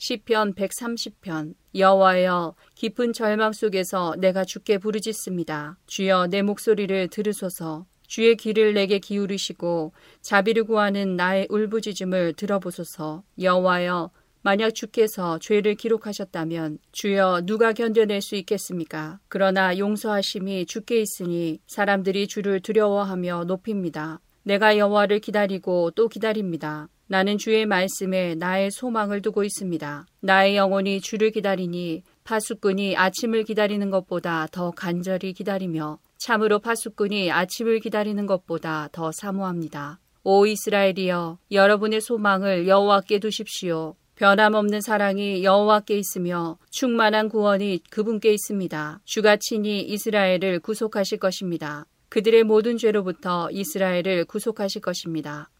시편 0.04 0.52
130편 0.52 1.54
여호와여 1.74 2.54
깊은 2.74 3.14
절망 3.14 3.54
속에서 3.54 4.14
내가 4.18 4.44
주께 4.44 4.76
부르짖습니다. 4.76 5.78
주여 5.86 6.26
내 6.26 6.42
목소리를 6.42 7.08
들으소서. 7.08 7.86
주의 8.06 8.36
귀를 8.36 8.74
내게 8.74 8.98
기울이시고 8.98 9.94
자비를 10.20 10.64
구하는 10.64 11.16
나의 11.16 11.46
울부짖음을 11.48 12.34
들어보소서. 12.34 13.22
여호와여 13.40 14.10
만약 14.42 14.74
주께서 14.74 15.38
죄를 15.38 15.74
기록하셨다면 15.74 16.80
주여 16.92 17.44
누가 17.46 17.72
견뎌낼 17.72 18.20
수 18.20 18.36
있겠습니까? 18.36 19.20
그러나 19.28 19.78
용서하심이 19.78 20.66
주께 20.66 21.00
있으니 21.00 21.60
사람들이 21.66 22.28
주를 22.28 22.60
두려워하며 22.60 23.44
높입니다. 23.44 24.20
내가 24.42 24.76
여호와를 24.76 25.20
기다리고 25.20 25.92
또 25.92 26.08
기다립니다. 26.08 26.90
나는 27.06 27.36
주의 27.38 27.66
말씀에 27.66 28.34
나의 28.34 28.70
소망을 28.70 29.20
두고 29.20 29.44
있습니다. 29.44 30.06
나의 30.20 30.56
영혼이 30.56 31.00
주를 31.00 31.30
기다리니 31.30 32.02
파수꾼이 32.24 32.96
아침을 32.96 33.44
기다리는 33.44 33.90
것보다 33.90 34.48
더 34.50 34.70
간절히 34.70 35.32
기다리며 35.32 35.98
참으로 36.16 36.58
파수꾼이 36.58 37.30
아침을 37.30 37.80
기다리는 37.80 38.24
것보다 38.24 38.88
더 38.92 39.12
사모합니다. 39.12 40.00
오 40.22 40.46
이스라엘이여 40.46 41.38
여러분의 41.50 42.00
소망을 42.00 42.66
여호와께 42.66 43.18
두십시오. 43.18 43.94
변함없는 44.16 44.80
사랑이 44.80 45.44
여호와께 45.44 45.98
있으며 45.98 46.56
충만한 46.70 47.28
구원이 47.28 47.82
그분께 47.90 48.32
있습니다. 48.32 49.00
주가 49.04 49.36
친히 49.36 49.82
이스라엘을 49.82 50.60
구속하실 50.60 51.18
것입니다. 51.18 51.84
그들의 52.08 52.44
모든 52.44 52.78
죄로부터 52.78 53.50
이스라엘을 53.50 54.24
구속하실 54.24 54.80
것입니다. 54.80 55.50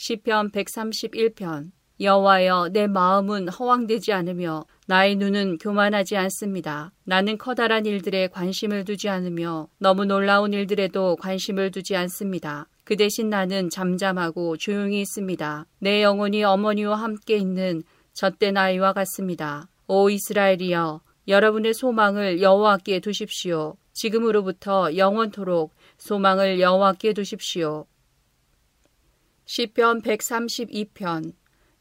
시편 0.00 0.52
131편 0.52 1.72
여호와여 2.00 2.68
내 2.72 2.86
마음은 2.86 3.48
허황되지 3.48 4.12
않으며 4.12 4.64
나의 4.86 5.16
눈은 5.16 5.58
교만하지 5.58 6.16
않습니다. 6.16 6.92
나는 7.02 7.36
커다란 7.36 7.84
일들에 7.84 8.28
관심을 8.28 8.84
두지 8.84 9.08
않으며 9.08 9.66
너무 9.78 10.04
놀라운 10.04 10.52
일들에도 10.52 11.16
관심을 11.16 11.72
두지 11.72 11.96
않습니다. 11.96 12.68
그 12.84 12.94
대신 12.94 13.28
나는 13.28 13.70
잠잠하고 13.70 14.56
조용히 14.56 15.00
있습니다. 15.00 15.66
내 15.80 16.04
영혼이 16.04 16.44
어머니와 16.44 16.94
함께 16.94 17.36
있는 17.36 17.82
젖된 18.12 18.56
아이와 18.56 18.92
같습니다. 18.92 19.68
오 19.88 20.10
이스라엘이여 20.10 21.00
여러분의 21.26 21.74
소망을 21.74 22.40
여호와께 22.40 23.00
두십시오. 23.00 23.76
지금으로부터 23.94 24.96
영원토록 24.96 25.74
소망을 25.96 26.60
여호와께 26.60 27.14
두십시오. 27.14 27.87
시편 29.50 30.02
132편 30.02 31.32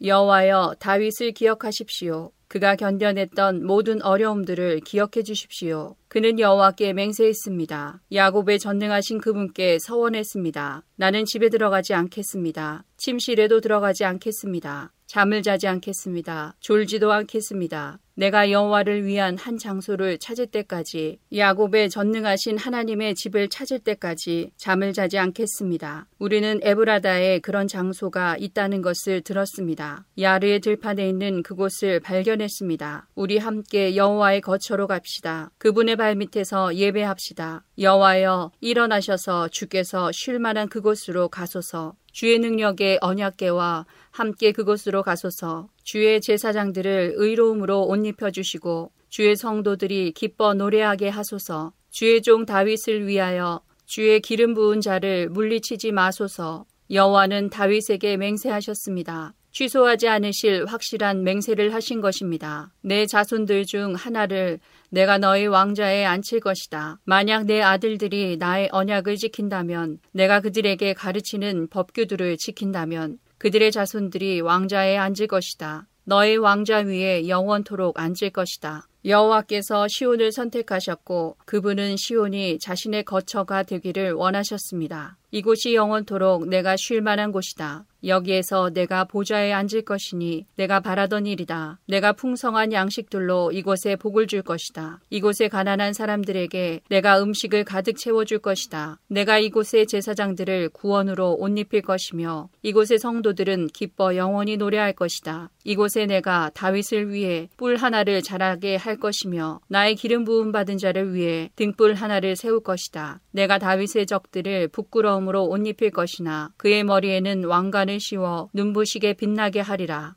여호와여 0.01 0.75
다윗을 0.79 1.33
기억하십시오. 1.33 2.31
그가 2.47 2.77
견뎌냈던 2.77 3.65
모든 3.65 4.01
어려움들을 4.01 4.79
기억해 4.79 5.21
주십시오. 5.25 5.97
그는 6.07 6.39
여호와께 6.39 6.93
맹세했습니다. 6.93 8.03
야곱의 8.13 8.59
전능하신 8.59 9.19
그분께 9.19 9.79
서원했습니다. 9.79 10.85
나는 10.95 11.25
집에 11.25 11.49
들어가지 11.49 11.93
않겠습니다. 11.93 12.85
침실에도 12.95 13.59
들어가지 13.59 14.05
않겠습니다. 14.05 14.93
잠을 15.07 15.41
자지 15.41 15.67
않겠습니다. 15.67 16.55
졸지도 16.59 17.11
않겠습니다. 17.13 17.99
내가 18.17 18.49
여호와를 18.49 19.05
위한 19.05 19.37
한 19.37 19.59
장소를 19.59 20.17
찾을 20.17 20.47
때까지 20.47 21.19
야곱의 21.35 21.91
전능하신 21.91 22.57
하나님의 22.57 23.13
집을 23.13 23.47
찾을 23.47 23.77
때까지 23.79 24.51
잠을 24.57 24.91
자지 24.91 25.19
않겠습니다. 25.19 26.07
우리는 26.17 26.59
에브라다에 26.63 27.39
그런 27.39 27.67
장소가 27.67 28.37
있다는 28.39 28.81
것을 28.81 29.21
들었습니다. 29.21 30.03
야르의 30.19 30.61
들판에 30.61 31.07
있는 31.07 31.43
그곳을 31.43 31.99
발견했습니다. 31.99 33.07
우리 33.13 33.37
함께 33.37 33.95
여호와의 33.95 34.41
거처로 34.41 34.87
갑시다. 34.87 35.51
그분의 35.59 35.95
발밑에서 35.95 36.75
예배합시다. 36.75 37.63
여호와여 37.79 38.51
일어나셔서 38.61 39.49
주께서 39.49 40.11
쉴 40.11 40.39
만한 40.39 40.69
그곳으로 40.69 41.29
가소서. 41.29 41.93
주의 42.11 42.39
능력의 42.39 42.97
언약계와 43.01 43.85
함께 44.17 44.51
그곳으로 44.51 45.03
가소서 45.03 45.69
주의 45.83 46.19
제사장들을 46.19 47.13
의로움으로 47.17 47.85
옷 47.85 48.03
입혀 48.03 48.31
주시고 48.31 48.91
주의 49.09 49.35
성도들이 49.35 50.13
기뻐 50.13 50.55
노래하게 50.55 51.09
하소서 51.09 51.71
주의 51.91 52.23
종 52.23 52.47
다윗을 52.47 53.05
위하여 53.05 53.61
주의 53.85 54.19
기름 54.19 54.55
부은 54.55 54.81
자를 54.81 55.29
물리치지 55.29 55.91
마소서 55.91 56.65
여호와는 56.89 57.51
다윗에게 57.51 58.17
맹세하셨습니다. 58.17 59.35
취소하지 59.51 60.07
않으실 60.07 60.65
확실한 60.65 61.23
맹세를 61.23 61.73
하신 61.73 62.01
것입니다. 62.01 62.73
내 62.81 63.05
자손들 63.05 63.65
중 63.65 63.93
하나를 63.93 64.59
내가 64.89 65.19
너희 65.19 65.45
왕자에 65.45 66.05
앉힐 66.05 66.39
것이다. 66.39 66.99
만약 67.05 67.45
내 67.45 67.61
아들들이 67.61 68.37
나의 68.37 68.69
언약을 68.71 69.15
지킨다면, 69.15 69.99
내가 70.11 70.41
그들에게 70.41 70.93
가르치는 70.93 71.69
법규들을 71.69 72.37
지킨다면, 72.37 73.17
그들의 73.37 73.71
자손들이 73.71 74.41
왕자에 74.41 74.97
앉을 74.97 75.27
것이다. 75.27 75.87
너의 76.03 76.37
왕자 76.37 76.77
위에 76.77 77.27
영원토록 77.27 77.99
앉을 77.99 78.31
것이다. 78.31 78.87
여호와께서 79.05 79.87
시온을 79.87 80.31
선택하셨고 80.31 81.37
그분은 81.45 81.97
시온이 81.97 82.59
자신의 82.59 83.03
거처가 83.03 83.63
되기를 83.63 84.13
원하셨습니다. 84.13 85.17
이곳이 85.31 85.75
영원토록 85.75 86.47
내가 86.47 86.75
쉴 86.77 87.01
만한 87.01 87.33
곳이다. 87.33 87.85
여기에서 88.03 88.69
내가 88.69 89.03
보좌에 89.03 89.51
앉을 89.51 89.81
것이니 89.83 90.45
내가 90.55 90.79
바라던 90.79 91.25
일이다. 91.25 91.79
내가 91.87 92.13
풍성한 92.13 92.71
양식들로 92.71 93.51
이곳에 93.51 93.95
복을 93.95 94.27
줄 94.27 94.41
것이다. 94.41 95.01
이곳에 95.09 95.47
가난한 95.47 95.93
사람들에게 95.93 96.81
내가 96.89 97.21
음식을 97.21 97.63
가득 97.65 97.97
채워줄 97.97 98.39
것이다. 98.39 98.99
내가 99.07 99.39
이곳의 99.39 99.87
제사장들을 99.87 100.69
구원으로 100.69 101.35
옷 101.39 101.57
입힐 101.57 101.81
것이며 101.81 102.49
이곳의 102.61 102.99
성도들은 102.99 103.67
기뻐 103.73 104.15
영원히 104.15 104.57
노래할 104.57 104.93
것이다. 104.93 105.49
이곳에 105.63 106.05
내가 106.05 106.51
다윗을 106.53 107.11
위해 107.11 107.49
뿔 107.57 107.77
하나를 107.77 108.21
자라게 108.21 108.75
할 108.75 108.97
것이며 108.97 109.59
나의 109.67 109.95
기름 109.95 110.23
부음 110.23 110.51
받은 110.51 110.77
자를 110.77 111.13
위해 111.15 111.49
등불 111.55 111.95
하나를 111.95 112.35
세울 112.35 112.61
것이다. 112.61 113.21
내가 113.31 113.57
다윗의 113.57 114.05
적들을 114.05 114.67
부끄러 114.69 115.16
움으로 115.17 115.45
옷 115.45 115.65
입힐 115.67 115.91
것이나 115.91 116.53
그의 116.57 116.83
머리에는 116.83 117.43
왕관을 117.43 117.99
씌워 117.99 118.49
눈부시게 118.53 119.13
빛나게 119.13 119.59
하리라. 119.59 120.15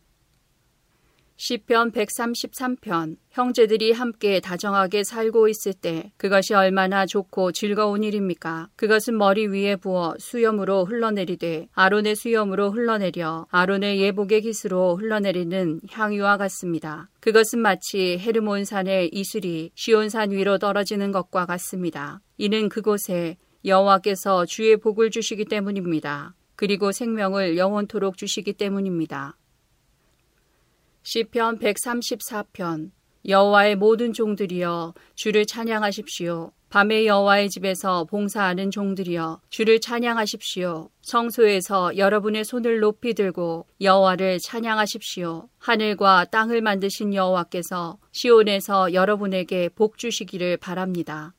시편 1.42 1.92
133편 1.92 3.16
형제들이 3.30 3.92
함께 3.92 4.40
다정하게 4.40 5.04
살고 5.04 5.48
있을 5.48 5.72
때 5.72 6.12
그것이 6.18 6.52
얼마나 6.52 7.06
좋고 7.06 7.52
즐거운 7.52 8.04
일입니까? 8.04 8.68
그것은 8.76 9.16
머리 9.16 9.46
위에 9.46 9.76
부어 9.76 10.16
수염으로 10.18 10.84
흘러내리되 10.84 11.68
아론의 11.72 12.16
수염으로 12.16 12.72
흘러내려 12.72 13.46
아론의 13.50 14.02
예복의 14.02 14.42
깃으로 14.42 14.96
흘러내리는 14.96 15.80
향유와 15.88 16.36
같습니다. 16.36 17.08
그것은 17.20 17.60
마치 17.60 18.18
헤르몬 18.18 18.66
산의 18.66 19.08
이슬이 19.10 19.70
시온산 19.74 20.32
위로 20.32 20.58
떨어지는 20.58 21.10
것과 21.10 21.46
같습니다. 21.46 22.20
이는 22.36 22.68
그곳에 22.68 23.38
여호와께서 23.64 24.46
주의 24.46 24.76
복을 24.76 25.10
주시기 25.10 25.44
때문입니다. 25.44 26.34
그리고 26.56 26.92
생명을 26.92 27.56
영원토록 27.56 28.16
주시기 28.16 28.54
때문입니다. 28.54 29.36
시편 31.02 31.58
134편 31.58 32.90
여호와의 33.26 33.76
모든 33.76 34.12
종들이여 34.12 34.94
주를 35.14 35.46
찬양하십시오. 35.46 36.52
밤에 36.70 37.04
여호와의 37.04 37.50
집에서 37.50 38.04
봉사하는 38.04 38.70
종들이여 38.70 39.40
주를 39.50 39.80
찬양하십시오. 39.80 40.88
성소에서 41.02 41.96
여러분의 41.96 42.44
손을 42.44 42.78
높이 42.78 43.12
들고 43.12 43.66
여호와를 43.80 44.38
찬양하십시오. 44.38 45.48
하늘과 45.58 46.26
땅을 46.26 46.62
만드신 46.62 47.12
여호와께서 47.12 47.98
시온에서 48.12 48.94
여러분에게 48.94 49.68
복 49.70 49.98
주시기를 49.98 50.58
바랍니다. 50.58 51.34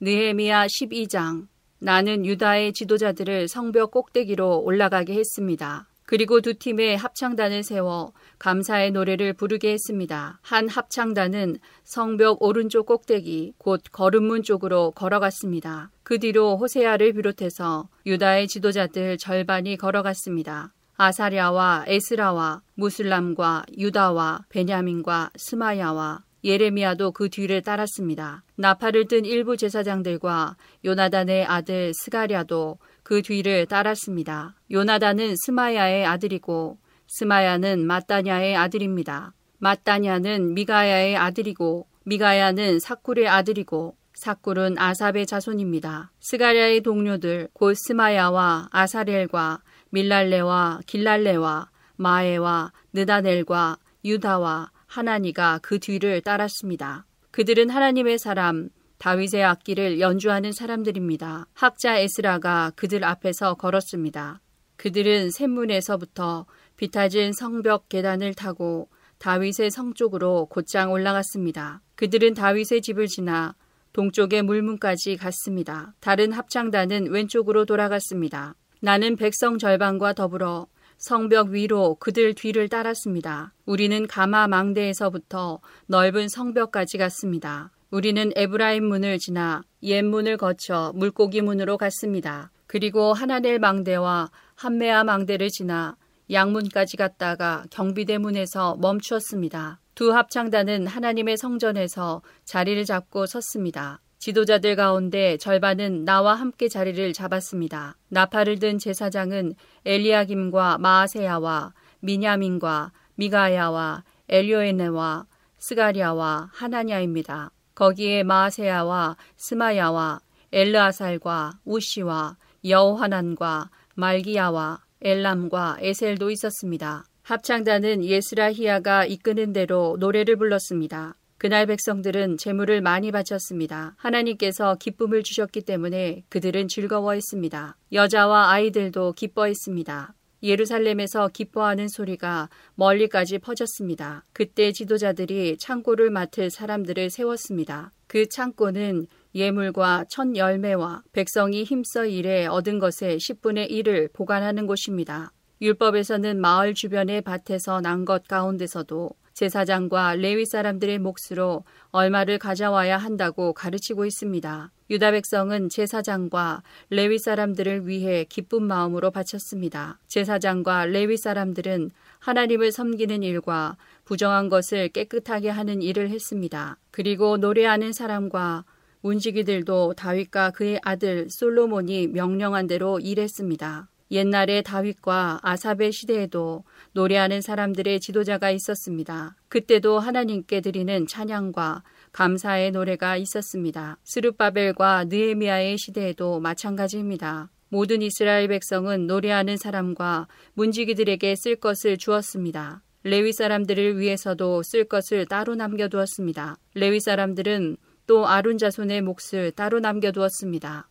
느헤미야 0.00 0.66
12장 0.66 1.48
나는 1.80 2.24
유다의 2.24 2.72
지도자들을 2.72 3.48
성벽 3.48 3.90
꼭대기로 3.90 4.60
올라가게 4.60 5.14
했습니다. 5.14 5.88
그리고 6.04 6.40
두 6.40 6.54
팀의 6.54 6.96
합창단을 6.96 7.64
세워 7.64 8.12
감사의 8.38 8.92
노래를 8.92 9.32
부르게 9.32 9.72
했습니다. 9.72 10.38
한 10.42 10.68
합창단은 10.68 11.58
성벽 11.82 12.42
오른쪽 12.42 12.86
꼭대기 12.86 13.54
곧 13.58 13.82
걸음문 13.90 14.44
쪽으로 14.44 14.92
걸어갔습니다. 14.92 15.90
그 16.04 16.20
뒤로 16.20 16.56
호세아를 16.56 17.12
비롯해서 17.14 17.88
유다의 18.06 18.46
지도자들 18.46 19.18
절반이 19.18 19.76
걸어갔습니다. 19.76 20.72
아사랴와 20.96 21.84
에스라와 21.88 22.62
무슬람과 22.74 23.64
유다와 23.76 24.46
베냐민과 24.48 25.30
스마야와 25.36 26.22
예레미야도 26.44 27.12
그 27.12 27.28
뒤를 27.28 27.62
따랐습니다. 27.62 28.44
나팔을 28.56 29.08
뜬 29.08 29.24
일부 29.24 29.56
제사장들과 29.56 30.56
요나단의 30.84 31.44
아들 31.44 31.92
스가랴도 31.94 32.78
그 33.02 33.22
뒤를 33.22 33.66
따랐습니다. 33.66 34.54
요나단은 34.70 35.34
스마야의 35.36 36.06
아들이고 36.06 36.78
스마야는 37.08 37.86
마따냐의 37.86 38.56
아들입니다. 38.56 39.34
마따냐는 39.58 40.54
미가야의 40.54 41.16
아들이고 41.16 41.88
미가야는 42.04 42.80
사쿨의 42.80 43.28
아들이고 43.28 43.96
사쿨은 44.14 44.78
아삽의 44.78 45.26
자손입니다. 45.26 46.10
스가랴의 46.20 46.80
동료들 46.80 47.48
곧 47.52 47.74
스마야와 47.74 48.68
아사렐과 48.72 49.62
밀랄레와 49.90 50.80
길랄레와 50.86 51.70
마에와 51.96 52.72
느다넬과 52.92 53.78
유다와 54.04 54.70
하나니가 54.98 55.60
그 55.62 55.78
뒤를 55.78 56.20
따랐습니다. 56.20 57.06
그들은 57.30 57.70
하나님의 57.70 58.18
사람 58.18 58.68
다윗의 58.98 59.44
악기를 59.44 60.00
연주하는 60.00 60.50
사람들입니다. 60.50 61.46
학자 61.54 61.96
에스라가 61.98 62.72
그들 62.74 63.04
앞에서 63.04 63.54
걸었습니다. 63.54 64.40
그들은 64.76 65.30
샘문에서부터 65.30 66.46
비타진 66.76 67.32
성벽 67.32 67.88
계단을 67.88 68.34
타고 68.34 68.88
다윗의 69.18 69.70
성 69.70 69.94
쪽으로 69.94 70.46
곧장 70.46 70.90
올라갔습니다. 70.90 71.80
그들은 71.94 72.34
다윗의 72.34 72.82
집을 72.82 73.06
지나 73.06 73.54
동쪽의 73.92 74.42
물문까지 74.42 75.16
갔습니다. 75.16 75.94
다른 76.00 76.32
합창단은 76.32 77.10
왼쪽으로 77.10 77.64
돌아갔습니다. 77.64 78.54
나는 78.80 79.16
백성 79.16 79.58
절반과 79.58 80.12
더불어 80.12 80.66
성벽 80.98 81.50
위로 81.50 81.94
그들 81.94 82.34
뒤를 82.34 82.68
따랐습니다. 82.68 83.54
우리는 83.64 84.06
가마 84.06 84.48
망대에서부터 84.48 85.60
넓은 85.86 86.28
성벽까지 86.28 86.98
갔습니다. 86.98 87.70
우리는 87.90 88.30
에브라임 88.34 88.84
문을 88.84 89.18
지나 89.18 89.62
옛 89.82 90.02
문을 90.02 90.36
거쳐 90.36 90.92
물고기 90.94 91.40
문으로 91.40 91.78
갔습니다. 91.78 92.50
그리고 92.66 93.14
하나넬 93.14 93.60
망대와 93.60 94.30
한메아 94.56 95.04
망대를 95.04 95.48
지나 95.48 95.96
양문까지 96.30 96.96
갔다가 96.96 97.64
경비대 97.70 98.18
문에서 98.18 98.76
멈추었습니다. 98.80 99.80
두 99.94 100.12
합창단은 100.12 100.86
하나님의 100.86 101.38
성전에서 101.38 102.22
자리를 102.44 102.84
잡고 102.84 103.26
섰습니다. 103.26 104.00
지도자들 104.18 104.74
가운데 104.74 105.36
절반은 105.36 106.04
나와 106.04 106.34
함께 106.34 106.68
자리를 106.68 107.12
잡았습니다. 107.12 107.96
나팔을 108.08 108.58
든 108.58 108.78
제사장은 108.78 109.54
엘리야김과 109.84 110.78
마아세야와 110.78 111.72
미냐민과 112.00 112.92
미가야와 113.14 114.04
엘리오에네와 114.28 115.26
스가리아와 115.58 116.50
하나냐입니다. 116.52 117.52
거기에 117.76 118.24
마세야와 118.24 119.16
스마야와 119.36 120.20
엘르아살과 120.50 121.60
우시와 121.64 122.36
여호하난과 122.64 123.70
말기야와 123.94 124.80
엘람과 125.00 125.78
에셀도 125.80 126.30
있었습니다. 126.32 127.04
합창단은 127.22 128.04
예스라히야가 128.04 129.04
이끄는 129.04 129.52
대로 129.52 129.96
노래를 130.00 130.36
불렀습니다. 130.36 131.14
그날 131.38 131.66
백성들은 131.66 132.36
제물을 132.36 132.80
많이 132.80 133.12
바쳤습니다. 133.12 133.94
하나님께서 133.96 134.74
기쁨을 134.74 135.22
주셨기 135.22 135.60
때문에 135.62 136.24
그들은 136.28 136.66
즐거워했습니다. 136.66 137.76
여자와 137.92 138.50
아이들도 138.50 139.12
기뻐했습니다. 139.12 140.14
예루살렘에서 140.42 141.28
기뻐하는 141.28 141.86
소리가 141.86 142.48
멀리까지 142.74 143.38
퍼졌습니다. 143.38 144.24
그때 144.32 144.72
지도자들이 144.72 145.58
창고를 145.58 146.10
맡을 146.10 146.50
사람들을 146.50 147.08
세웠습니다. 147.10 147.92
그 148.08 148.28
창고는 148.28 149.06
예물과 149.34 150.06
첫 150.08 150.34
열매와 150.34 151.02
백성이 151.12 151.62
힘써 151.62 152.04
일해 152.04 152.46
얻은 152.46 152.80
것의 152.80 153.18
10분의 153.18 153.70
1을 153.70 154.12
보관하는 154.12 154.66
곳입니다. 154.66 155.32
율법에서는 155.60 156.40
마을 156.40 156.74
주변의 156.74 157.22
밭에서 157.22 157.80
난 157.80 158.04
것 158.04 158.26
가운데서도 158.26 159.10
제사장과 159.38 160.16
레위 160.16 160.44
사람들의 160.44 160.98
몫으로 160.98 161.62
얼마를 161.92 162.40
가져와야 162.40 162.98
한다고 162.98 163.52
가르치고 163.52 164.04
있습니다. 164.04 164.72
유다 164.90 165.12
백성은 165.12 165.68
제사장과 165.68 166.64
레위 166.90 167.20
사람들을 167.20 167.86
위해 167.86 168.24
기쁜 168.28 168.64
마음으로 168.64 169.12
바쳤습니다. 169.12 170.00
제사장과 170.08 170.86
레위 170.86 171.16
사람들은 171.16 171.92
하나님을 172.18 172.72
섬기는 172.72 173.22
일과 173.22 173.76
부정한 174.04 174.48
것을 174.48 174.88
깨끗하게 174.88 175.50
하는 175.50 175.82
일을 175.82 176.10
했습니다. 176.10 176.76
그리고 176.90 177.36
노래하는 177.36 177.92
사람과 177.92 178.64
문지기들도 179.02 179.94
다윗과 179.94 180.50
그의 180.50 180.80
아들 180.82 181.30
솔로몬이 181.30 182.08
명령한 182.08 182.66
대로 182.66 182.98
일했습니다. 182.98 183.88
옛날에 184.10 184.62
다윗과 184.62 185.40
아삽의 185.42 185.92
시대에도 185.92 186.64
노래하는 186.92 187.40
사람들의 187.40 188.00
지도자가 188.00 188.50
있었습니다. 188.50 189.36
그때도 189.48 189.98
하나님께 189.98 190.60
드리는 190.60 191.06
찬양과 191.06 191.82
감사의 192.12 192.70
노래가 192.70 193.16
있었습니다. 193.16 193.98
스룹바벨과 194.04 195.04
느에미아의 195.04 195.76
시대에도 195.78 196.40
마찬가지입니다. 196.40 197.50
모든 197.68 198.00
이스라엘 198.00 198.48
백성은 198.48 199.06
노래하는 199.06 199.58
사람과 199.58 200.26
문지기들에게 200.54 201.34
쓸 201.36 201.56
것을 201.56 201.98
주었습니다. 201.98 202.82
레위 203.04 203.32
사람들을 203.32 203.98
위해서도 203.98 204.62
쓸 204.62 204.84
것을 204.84 205.26
따로 205.26 205.54
남겨두었습니다. 205.54 206.56
레위 206.74 206.98
사람들은 207.00 207.76
또 208.06 208.26
아론 208.26 208.56
자손의 208.56 209.02
몫을 209.02 209.52
따로 209.52 209.80
남겨두었습니다. 209.80 210.87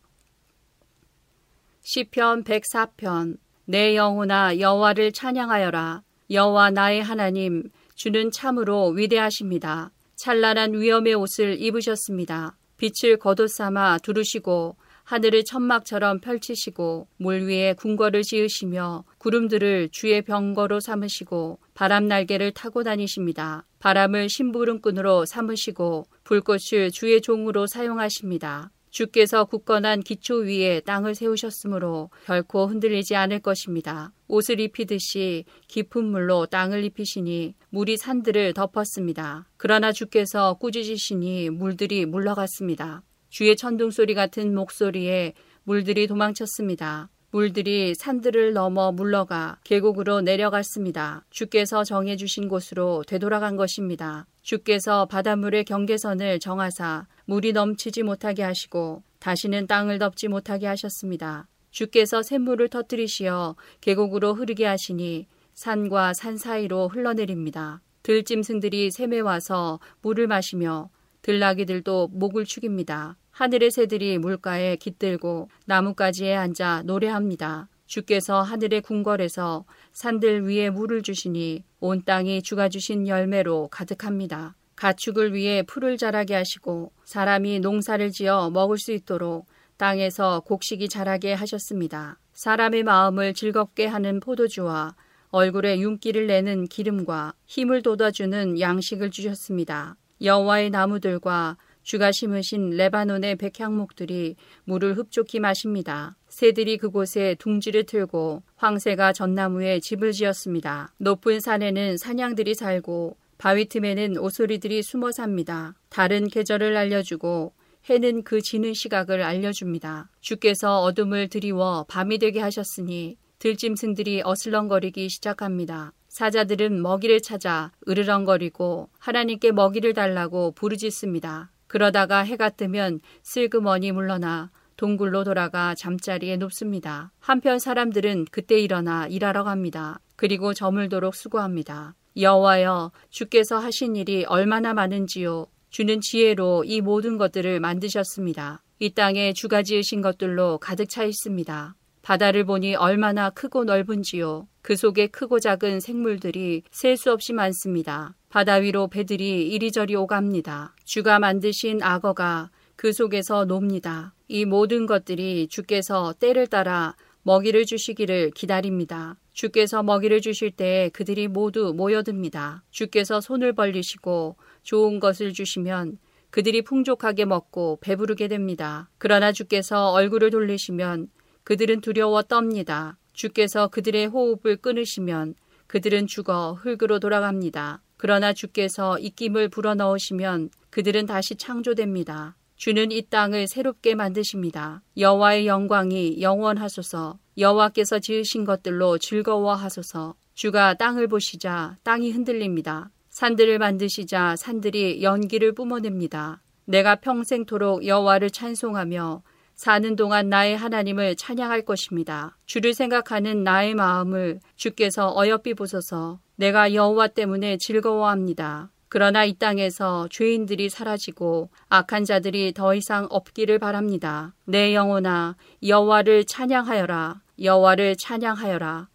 시편 1.90 2.44
104편 2.44 3.38
내 3.64 3.96
영혼아 3.96 4.58
여호와를 4.58 5.10
찬양하여라 5.10 6.02
여호와 6.30 6.72
나의 6.72 7.02
하나님 7.02 7.70
주는 7.94 8.30
참으로 8.30 8.88
위대하십니다. 8.88 9.90
찬란한 10.14 10.74
위엄의 10.74 11.14
옷을 11.14 11.58
입으셨습니다. 11.58 12.58
빛을 12.76 13.16
겉옷 13.16 13.48
삼아 13.48 14.00
두르시고 14.02 14.76
하늘을 15.04 15.44
천막처럼 15.44 16.20
펼치시고 16.20 17.08
물 17.16 17.46
위에 17.46 17.72
궁궐을 17.72 18.22
지으시며 18.22 19.04
구름들을 19.16 19.88
주의 19.90 20.20
병거로 20.20 20.80
삼으시고 20.80 21.58
바람 21.72 22.06
날개를 22.06 22.52
타고 22.52 22.82
다니십니다. 22.84 23.64
바람을 23.78 24.28
심부름꾼으로 24.28 25.24
삼으시고 25.24 26.04
불꽃을 26.24 26.90
주의 26.92 27.22
종으로 27.22 27.66
사용하십니다. 27.66 28.72
주께서 28.90 29.44
굳건한 29.44 30.00
기초 30.00 30.36
위에 30.36 30.80
땅을 30.80 31.14
세우셨으므로 31.14 32.10
결코 32.24 32.66
흔들리지 32.66 33.16
않을 33.16 33.40
것입니다. 33.40 34.12
옷을 34.28 34.60
입히듯이 34.60 35.44
깊은 35.68 36.04
물로 36.04 36.46
땅을 36.46 36.84
입히시니 36.84 37.54
물이 37.70 37.96
산들을 37.96 38.54
덮었습니다. 38.54 39.48
그러나 39.56 39.92
주께서 39.92 40.54
꾸짖으시니 40.54 41.50
물들이 41.50 42.06
물러갔습니다. 42.06 43.02
주의 43.28 43.56
천둥 43.56 43.90
소리 43.90 44.14
같은 44.14 44.54
목소리에 44.54 45.34
물들이 45.64 46.06
도망쳤습니다. 46.06 47.10
물들이 47.30 47.94
산들을 47.94 48.54
넘어 48.54 48.90
물러가 48.90 49.58
계곡으로 49.64 50.22
내려갔습니다. 50.22 51.26
주께서 51.28 51.84
정해주신 51.84 52.48
곳으로 52.48 53.04
되돌아간 53.06 53.56
것입니다. 53.56 54.26
주께서 54.40 55.04
바닷물의 55.04 55.64
경계선을 55.64 56.40
정하사 56.40 57.06
물이 57.26 57.52
넘치지 57.52 58.02
못하게 58.02 58.42
하시고 58.44 59.02
다시는 59.18 59.66
땅을 59.66 59.98
덮지 59.98 60.28
못하게 60.28 60.66
하셨습니다. 60.68 61.46
주께서 61.70 62.22
샘물을 62.22 62.68
터뜨리시어 62.70 63.56
계곡으로 63.82 64.32
흐르게 64.32 64.64
하시니 64.64 65.26
산과 65.52 66.14
산 66.14 66.38
사이로 66.38 66.88
흘러내립니다. 66.88 67.82
들짐승들이 68.04 68.90
샘에 68.90 69.20
와서 69.20 69.80
물을 70.00 70.26
마시며 70.26 70.88
들나귀들도 71.20 72.08
목을 72.14 72.46
축입니다. 72.46 73.18
하늘의 73.38 73.70
새들이 73.70 74.18
물가에 74.18 74.74
깃들고 74.74 75.48
나뭇가지에 75.64 76.34
앉아 76.34 76.82
노래합니다. 76.86 77.68
주께서 77.86 78.42
하늘의 78.42 78.80
궁궐에서 78.80 79.64
산들 79.92 80.48
위에 80.48 80.70
물을 80.70 81.02
주시니 81.02 81.62
온 81.78 82.02
땅이 82.04 82.42
주가 82.42 82.68
주신 82.68 83.06
열매로 83.06 83.68
가득합니다. 83.68 84.56
가축을 84.74 85.34
위해 85.34 85.62
풀을 85.62 85.98
자라게 85.98 86.34
하시고 86.34 86.90
사람이 87.04 87.60
농사를 87.60 88.10
지어 88.10 88.50
먹을 88.50 88.76
수 88.76 88.90
있도록 88.90 89.46
땅에서 89.76 90.40
곡식이 90.40 90.88
자라게 90.88 91.32
하셨습니다. 91.34 92.18
사람의 92.32 92.82
마음을 92.82 93.34
즐겁게 93.34 93.86
하는 93.86 94.18
포도주와 94.18 94.96
얼굴에 95.30 95.78
윤기를 95.78 96.26
내는 96.26 96.66
기름과 96.66 97.34
힘을 97.46 97.82
돋아주는 97.82 98.58
양식을 98.58 99.12
주셨습니다. 99.12 99.94
여호와의 100.22 100.70
나무들과 100.70 101.56
주가 101.88 102.12
심으신 102.12 102.68
레바논의 102.76 103.36
백향목들이 103.36 104.36
물을 104.64 104.98
흡족히 104.98 105.40
마십니다. 105.40 106.18
새들이 106.28 106.76
그곳에 106.76 107.34
둥지를 107.38 107.84
틀고 107.84 108.42
황새가 108.56 109.14
전나무에 109.14 109.80
집을 109.80 110.12
지었습니다. 110.12 110.92
높은 110.98 111.40
산에는 111.40 111.96
사냥들이 111.96 112.54
살고 112.54 113.16
바위 113.38 113.70
틈에는 113.70 114.18
오소리들이 114.18 114.82
숨어 114.82 115.12
삽니다. 115.12 115.76
다른 115.88 116.28
계절을 116.28 116.76
알려주고 116.76 117.54
해는 117.88 118.22
그 118.22 118.42
지는 118.42 118.74
시각을 118.74 119.22
알려줍니다. 119.22 120.10
주께서 120.20 120.82
어둠을 120.82 121.28
드리워 121.28 121.86
밤이 121.88 122.18
되게 122.18 122.40
하셨으니 122.40 123.16
들짐승들이 123.38 124.20
어슬렁거리기 124.26 125.08
시작합니다. 125.08 125.94
사자들은 126.08 126.82
먹이를 126.82 127.22
찾아 127.22 127.72
으르렁거리고 127.88 128.90
하나님께 128.98 129.52
먹이를 129.52 129.94
달라고 129.94 130.52
부르짖습니다. 130.52 131.50
그러다가 131.68 132.20
해가 132.20 132.50
뜨면 132.50 133.00
슬그머니 133.22 133.92
물러나 133.92 134.50
동굴로 134.76 135.24
돌아가 135.24 135.74
잠자리에 135.74 136.36
눕습니다. 136.36 137.12
한편 137.20 137.58
사람들은 137.58 138.26
그때 138.30 138.58
일어나 138.58 139.06
일하러 139.06 139.44
갑니다. 139.44 140.00
그리고 140.16 140.54
저물도록 140.54 141.14
수고합니다. 141.14 141.94
여호와여 142.16 142.90
주께서 143.10 143.58
하신 143.58 143.96
일이 143.96 144.24
얼마나 144.26 144.74
많은지요. 144.74 145.46
주는 145.70 146.00
지혜로 146.00 146.64
이 146.64 146.80
모든 146.80 147.18
것들을 147.18 147.60
만드셨습니다. 147.60 148.62
이 148.80 148.90
땅에 148.94 149.32
주가 149.32 149.62
지으신 149.62 150.00
것들로 150.00 150.58
가득 150.58 150.88
차 150.88 151.04
있습니다. 151.04 151.74
바다를 152.08 152.44
보니 152.44 152.74
얼마나 152.74 153.28
크고 153.28 153.64
넓은지요. 153.64 154.48
그 154.62 154.76
속에 154.76 155.08
크고 155.08 155.40
작은 155.40 155.80
생물들이 155.80 156.62
셀 156.70 156.96
수 156.96 157.12
없이 157.12 157.34
많습니다. 157.34 158.14
바다 158.30 158.54
위로 158.54 158.88
배들이 158.88 159.46
이리저리 159.50 159.94
오갑니다. 159.94 160.74
주가 160.84 161.18
만드신 161.18 161.82
악어가 161.82 162.48
그 162.76 162.94
속에서 162.94 163.44
놉니다. 163.44 164.14
이 164.26 164.46
모든 164.46 164.86
것들이 164.86 165.48
주께서 165.48 166.14
때를 166.18 166.46
따라 166.46 166.96
먹이를 167.24 167.66
주시기를 167.66 168.30
기다립니다. 168.30 169.18
주께서 169.34 169.82
먹이를 169.82 170.22
주실 170.22 170.50
때 170.50 170.88
그들이 170.94 171.28
모두 171.28 171.74
모여듭니다. 171.76 172.64
주께서 172.70 173.20
손을 173.20 173.52
벌리시고 173.52 174.36
좋은 174.62 174.98
것을 174.98 175.34
주시면 175.34 175.98
그들이 176.30 176.62
풍족하게 176.62 177.26
먹고 177.26 177.78
배부르게 177.82 178.28
됩니다. 178.28 178.88
그러나 178.96 179.30
주께서 179.30 179.90
얼굴을 179.92 180.30
돌리시면 180.30 181.08
그들은 181.48 181.80
두려워 181.80 182.20
떱니다. 182.20 182.96
주께서 183.14 183.68
그들의 183.68 184.08
호흡을 184.08 184.58
끊으시면 184.58 185.34
그들은 185.66 186.06
죽어 186.06 186.52
흙으로 186.52 186.98
돌아갑니다. 186.98 187.80
그러나 187.96 188.34
주께서 188.34 188.98
입김을 188.98 189.48
불어넣으시면 189.48 190.50
그들은 190.68 191.06
다시 191.06 191.36
창조됩니다. 191.36 192.36
주는 192.56 192.92
이 192.92 193.00
땅을 193.00 193.48
새롭게 193.48 193.94
만드십니다. 193.94 194.82
여호와의 194.98 195.46
영광이 195.46 196.20
영원하소서. 196.20 197.18
여호와께서 197.38 197.98
지으신 198.00 198.44
것들로 198.44 198.98
즐거워하소서. 198.98 200.16
주가 200.34 200.74
땅을 200.74 201.08
보시자 201.08 201.78
땅이 201.82 202.10
흔들립니다. 202.10 202.90
산들을 203.08 203.58
만드시자 203.58 204.36
산들이 204.36 205.02
연기를 205.02 205.54
뿜어냅니다. 205.54 206.42
내가 206.66 206.96
평생토록 206.96 207.86
여호와를 207.86 208.28
찬송하며 208.28 209.22
사는 209.58 209.96
동안 209.96 210.28
나의 210.28 210.56
하나님을 210.56 211.16
찬양할 211.16 211.62
것입니다. 211.62 212.36
주를 212.46 212.74
생각하는 212.74 213.42
나의 213.42 213.74
마음을 213.74 214.38
주께서 214.54 215.12
어여삐 215.16 215.54
보소서. 215.54 216.20
내가 216.36 216.74
여호와 216.74 217.08
때문에 217.08 217.56
즐거워합니다. 217.56 218.70
그러나 218.88 219.24
이 219.24 219.34
땅에서 219.34 220.06
죄인들이 220.12 220.68
사라지고 220.68 221.50
악한 221.70 222.04
자들이 222.04 222.52
더 222.52 222.72
이상 222.76 223.08
없기를 223.10 223.58
바랍니다. 223.58 224.32
내 224.44 224.76
영혼아 224.76 225.34
여호와를 225.66 226.26
찬양하여라. 226.26 227.20
여호와를 227.42 227.96
찬양하여라. 227.96 228.88